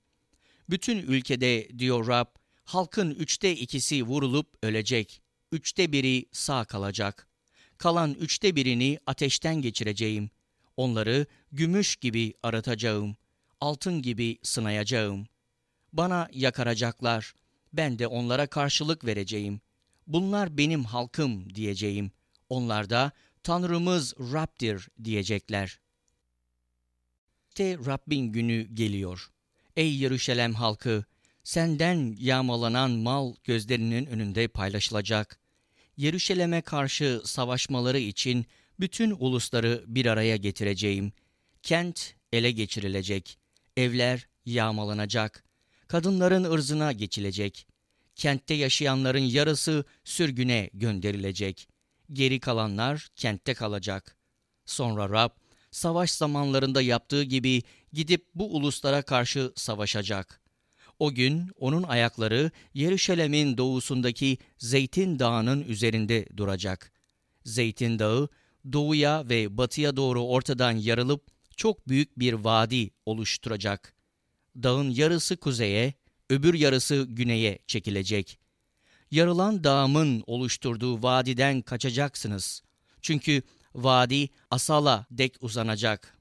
Bütün 0.70 0.98
ülkede 0.98 1.80
diyor 1.80 2.08
Rab, 2.08 2.26
halkın 2.64 3.12
üçte 3.12 3.56
ikisi 3.56 4.04
vurulup 4.04 4.48
ölecek. 4.64 5.22
Üçte 5.52 5.92
biri 5.92 6.26
sağ 6.32 6.66
kalacak. 6.66 7.31
Kalan 7.82 8.14
üçte 8.14 8.56
birini 8.56 9.00
ateşten 9.08 9.56
geçireceğim. 9.56 10.30
Onları 10.78 11.26
gümüş 11.52 11.96
gibi 11.96 12.34
aratacağım. 12.44 13.16
Altın 13.62 14.02
gibi 14.02 14.38
sınayacağım. 14.44 15.28
Bana 15.94 16.30
yakaracaklar. 16.34 17.34
Ben 17.74 18.00
de 18.00 18.08
onlara 18.08 18.48
karşılık 18.48 19.06
vereceğim. 19.06 19.62
Bunlar 20.08 20.58
benim 20.58 20.84
halkım 20.84 21.56
diyeceğim. 21.56 22.12
Onlar 22.50 22.90
da 22.90 23.12
Tanrımız 23.44 24.14
Rab'dir 24.20 24.88
diyecekler. 25.04 25.80
De 27.58 27.78
Rabbin 27.86 28.32
günü 28.32 28.68
geliyor. 28.74 29.32
Ey 29.76 29.96
Yeruşalem 29.96 30.54
halkı, 30.54 31.06
senden 31.44 32.16
yağmalanan 32.20 32.92
mal 32.92 33.36
gözlerinin 33.44 34.06
önünde 34.06 34.48
paylaşılacak. 34.48 35.41
Yeruşalem'e 35.98 36.62
karşı 36.62 37.22
savaşmaları 37.26 38.00
için 38.00 38.46
bütün 38.80 39.12
ulusları 39.12 39.84
bir 39.88 40.06
araya 40.06 40.36
getireceğim. 40.36 41.14
Kent 41.64 42.16
ele 42.34 42.52
geçirilecek. 42.52 43.38
Evler 43.78 44.28
yağmalanacak. 44.46 45.44
Kadınların 45.88 46.44
ırzına 46.44 46.92
geçilecek. 46.92 47.68
Kentte 48.16 48.54
yaşayanların 48.54 49.20
yarısı 49.20 49.86
sürgüne 50.04 50.70
gönderilecek. 50.74 51.68
Geri 52.14 52.40
kalanlar 52.40 53.10
kentte 53.16 53.54
kalacak. 53.54 54.16
Sonra 54.66 55.10
Rab, 55.10 55.30
savaş 55.72 56.12
zamanlarında 56.12 56.82
yaptığı 56.82 57.24
gibi 57.24 57.64
gidip 57.94 58.26
bu 58.36 58.56
uluslara 58.56 59.02
karşı 59.02 59.52
savaşacak. 59.56 60.41
O 61.02 61.14
gün 61.14 61.50
onun 61.60 61.84
ayakları 61.84 62.52
Yeruşalem'in 62.74 63.58
doğusundaki 63.58 64.38
Zeytin 64.58 65.20
Dağı'nın 65.20 65.62
üzerinde 65.62 66.28
duracak. 66.38 66.92
Zeytin 67.46 68.00
Dağı 68.00 68.30
doğuya 68.74 69.30
ve 69.30 69.58
batıya 69.58 69.96
doğru 69.96 70.24
ortadan 70.24 70.72
yarılıp 70.72 71.28
çok 71.56 71.88
büyük 71.88 72.20
bir 72.20 72.34
vadi 72.34 72.90
oluşturacak. 73.06 73.94
Dağın 74.56 74.90
yarısı 74.90 75.38
kuzeye, 75.38 75.94
öbür 76.30 76.54
yarısı 76.54 77.08
güneye 77.10 77.60
çekilecek. 77.68 78.40
Yarılan 79.12 79.64
dağımın 79.64 80.24
oluşturduğu 80.28 81.04
vadiden 81.04 81.62
kaçacaksınız. 81.62 82.62
Çünkü 83.02 83.42
vadi 83.76 84.30
Asala 84.52 85.06
dek 85.12 85.36
uzanacak. 85.42 86.21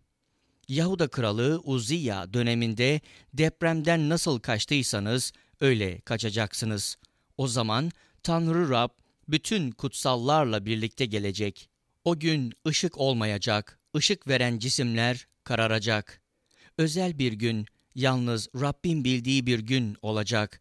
Yahuda 0.71 1.09
kralı 1.09 1.61
Uziya 1.65 2.33
döneminde 2.33 3.01
depremden 3.35 4.09
nasıl 4.09 4.39
kaçtıysanız 4.41 5.33
öyle 5.61 6.01
kaçacaksınız. 6.01 6.97
O 7.37 7.49
zaman 7.49 7.91
Tanrı 8.23 8.71
Rab 8.71 8.91
bütün 9.29 9.71
kutsallarla 9.71 10.67
birlikte 10.67 11.07
gelecek. 11.07 11.69
O 12.05 12.19
gün 12.19 12.53
ışık 12.69 12.99
olmayacak, 12.99 13.79
ışık 13.97 14.29
veren 14.29 14.59
cisimler 14.59 15.27
kararacak. 15.45 16.21
Özel 16.79 17.19
bir 17.19 17.33
gün, 17.33 17.67
yalnız 17.95 18.49
Rabbin 18.61 19.05
bildiği 19.05 19.47
bir 19.47 19.59
gün 19.59 19.97
olacak. 20.03 20.61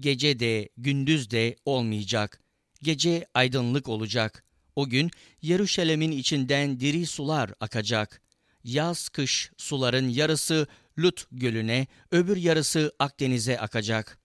Gece 0.00 0.40
de, 0.40 0.68
gündüz 0.76 1.30
de 1.30 1.56
olmayacak. 1.64 2.40
Gece 2.82 3.26
aydınlık 3.34 3.88
olacak. 3.88 4.44
O 4.76 4.88
gün 4.88 5.10
Yeruşalem'in 5.42 6.12
içinden 6.12 6.80
diri 6.80 7.06
sular 7.06 7.52
akacak. 7.60 8.25
Yaz 8.66 9.08
kış 9.08 9.50
suların 9.56 10.08
yarısı 10.08 10.66
Lut 10.98 11.26
gölüne, 11.30 11.86
öbür 12.10 12.36
yarısı 12.36 12.92
Akdeniz'e 12.98 13.60
akacak. 13.60 14.18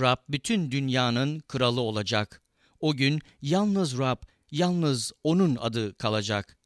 Rab 0.00 0.16
bütün 0.28 0.70
dünyanın 0.70 1.40
kralı 1.40 1.80
olacak. 1.80 2.42
O 2.80 2.94
gün 2.96 3.20
yalnız 3.42 3.98
Rab, 3.98 4.22
yalnız 4.50 5.12
O'nun 5.24 5.56
adı 5.56 5.94
kalacak. 5.94 6.58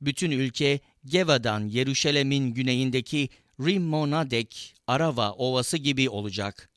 Bütün 0.00 0.30
ülke 0.30 0.80
Geva'dan 1.04 1.68
Yeruşalem'in 1.68 2.54
güneyindeki 2.54 3.28
Rimmon'a 3.60 4.30
dek 4.30 4.74
Arava 4.86 5.32
ovası 5.32 5.76
gibi 5.76 6.08
olacak. 6.08 6.70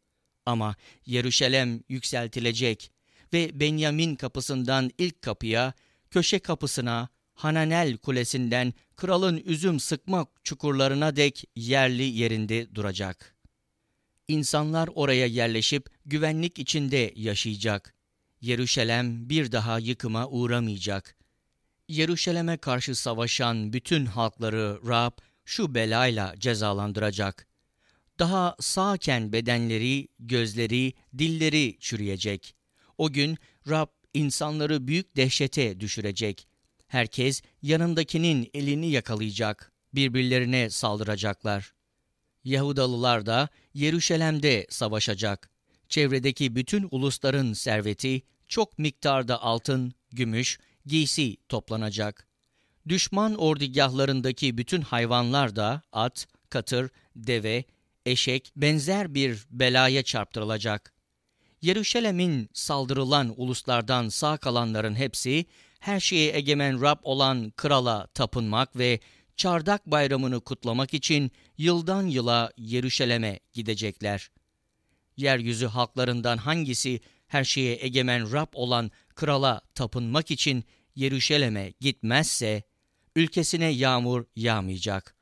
Ama 0.45 0.75
Yeruşalem 1.05 1.83
yükseltilecek 1.89 2.91
ve 3.33 3.59
Benyamin 3.59 4.15
kapısından 4.15 4.91
ilk 4.97 5.21
kapıya, 5.21 5.73
köşe 6.11 6.39
kapısına, 6.39 7.09
Hananel 7.37 7.97
Kulesi'nden 7.97 8.73
kralın 8.95 9.37
üzüm 9.45 9.79
sıkma 9.79 10.27
çukurlarına 10.43 11.15
dek 11.15 11.43
yerli 11.55 12.03
yerinde 12.03 12.75
duracak. 12.75 13.35
İnsanlar 14.27 14.89
oraya 14.95 15.25
yerleşip 15.25 15.89
güvenlik 16.05 16.59
içinde 16.59 17.13
yaşayacak. 17.15 17.93
Yeruşalem 18.41 19.29
bir 19.29 19.51
daha 19.51 19.79
yıkıma 19.79 20.27
uğramayacak. 20.27 21.15
Yeruşalem'e 21.87 22.57
karşı 22.57 22.95
savaşan 22.95 23.73
bütün 23.73 24.05
halkları 24.05 24.79
Rab 24.87 25.17
şu 25.45 25.75
belayla 25.75 26.33
cezalandıracak. 26.37 27.47
Daha 28.19 28.55
sağken 28.59 29.33
bedenleri, 29.33 30.07
gözleri, 30.19 30.93
dilleri 31.17 31.77
çürüyecek. 31.79 32.55
O 32.97 33.11
gün 33.11 33.37
Rab 33.69 33.87
insanları 34.13 34.87
büyük 34.87 35.15
dehşete 35.15 35.79
düşürecek. 35.79 36.46
Herkes 36.87 37.41
yanındakinin 37.61 38.49
elini 38.53 38.89
yakalayacak, 38.91 39.71
birbirlerine 39.93 40.69
saldıracaklar. 40.69 41.73
Yahudalılar 42.43 43.25
da 43.25 43.49
Yeruşalem'de 43.73 44.67
savaşacak. 44.69 45.49
Çevredeki 45.89 46.55
bütün 46.55 46.87
ulusların 46.91 47.53
serveti 47.53 48.21
çok 48.47 48.79
miktarda 48.79 49.41
altın, 49.41 49.93
gümüş, 50.11 50.59
giysi 50.85 51.37
toplanacak. 51.49 52.27
Düşman 52.87 53.35
ordugahlarındaki 53.35 54.57
bütün 54.57 54.81
hayvanlar 54.81 55.55
da 55.55 55.81
at, 55.91 56.27
katır, 56.49 56.91
deve, 57.15 57.63
eşek 58.05 58.51
benzer 58.55 59.13
bir 59.13 59.45
belaya 59.51 60.03
çarptırılacak. 60.03 60.93
Yeruşalem'in 61.61 62.49
saldırılan 62.53 63.33
uluslardan 63.37 64.09
sağ 64.09 64.37
kalanların 64.37 64.95
hepsi 64.95 65.45
her 65.79 65.99
şeye 65.99 66.35
egemen 66.37 66.81
Rab 66.81 66.99
olan 67.03 67.51
krala 67.57 68.07
tapınmak 68.07 68.77
ve 68.77 68.99
çardak 69.35 69.85
bayramını 69.85 70.39
kutlamak 70.39 70.93
için 70.93 71.31
yıldan 71.57 72.05
yıla 72.07 72.51
Yeruşalem'e 72.57 73.39
gidecekler. 73.53 74.31
Yeryüzü 75.17 75.65
halklarından 75.65 76.37
hangisi 76.37 76.99
her 77.27 77.43
şeye 77.43 77.77
egemen 77.81 78.31
Rab 78.33 78.53
olan 78.53 78.91
krala 79.15 79.61
tapınmak 79.75 80.31
için 80.31 80.63
Yeruşalem'e 80.95 81.73
gitmezse 81.79 82.63
ülkesine 83.15 83.65
yağmur 83.65 84.25
yağmayacak. 84.35 85.15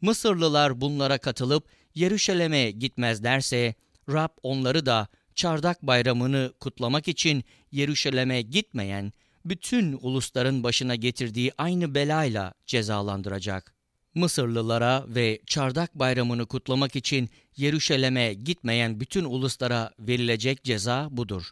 Mısırlılar 0.00 0.80
bunlara 0.80 1.18
katılıp 1.18 1.68
Yeruşalem'e 1.94 2.70
gitmezlerse 2.70 3.74
Rab 4.08 4.30
onları 4.42 4.86
da 4.86 5.08
çardak 5.34 5.82
bayramını 5.82 6.52
kutlamak 6.60 7.08
için 7.08 7.44
Yeruşalem'e 7.72 8.42
gitmeyen 8.42 9.12
bütün 9.44 9.98
ulusların 10.00 10.62
başına 10.62 10.94
getirdiği 10.94 11.52
aynı 11.58 11.94
belayla 11.94 12.54
cezalandıracak. 12.66 13.74
Mısırlılara 14.14 15.04
ve 15.08 15.40
çardak 15.46 15.94
bayramını 15.94 16.46
kutlamak 16.46 16.96
için 16.96 17.30
Yeruşalem'e 17.56 18.34
gitmeyen 18.34 19.00
bütün 19.00 19.24
uluslara 19.24 19.90
verilecek 19.98 20.64
ceza 20.64 21.08
budur. 21.10 21.50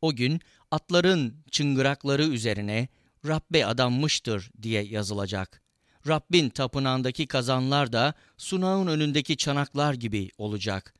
O 0.00 0.14
gün 0.14 0.40
atların 0.70 1.44
çıngırakları 1.50 2.24
üzerine 2.24 2.88
Rabbe 3.26 3.66
adanmıştır 3.66 4.50
diye 4.62 4.82
yazılacak. 4.82 5.62
Rabbin 6.08 6.48
tapınağındaki 6.48 7.26
kazanlar 7.26 7.92
da 7.92 8.14
sunağın 8.36 8.86
önündeki 8.86 9.36
çanaklar 9.36 9.94
gibi 9.94 10.30
olacak. 10.38 10.94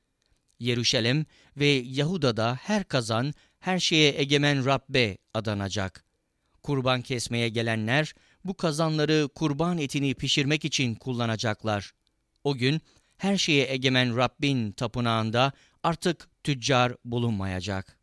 Yeruşalem 0.58 1.26
ve 1.56 1.66
Yahuda'da 1.66 2.58
her 2.62 2.84
kazan 2.84 3.34
her 3.58 3.78
şeye 3.78 4.20
egemen 4.20 4.64
Rabbe 4.64 5.18
adanacak. 5.34 6.05
Kurban 6.66 7.02
kesmeye 7.02 7.48
gelenler 7.48 8.14
bu 8.44 8.56
kazanları 8.56 9.28
kurban 9.34 9.78
etini 9.78 10.14
pişirmek 10.14 10.64
için 10.64 10.94
kullanacaklar. 10.94 11.92
O 12.44 12.54
gün 12.56 12.80
her 13.16 13.36
şeye 13.36 13.72
egemen 13.72 14.16
Rabbin 14.16 14.72
tapınağında 14.72 15.52
artık 15.82 16.28
tüccar 16.44 16.92
bulunmayacak. 17.04 17.98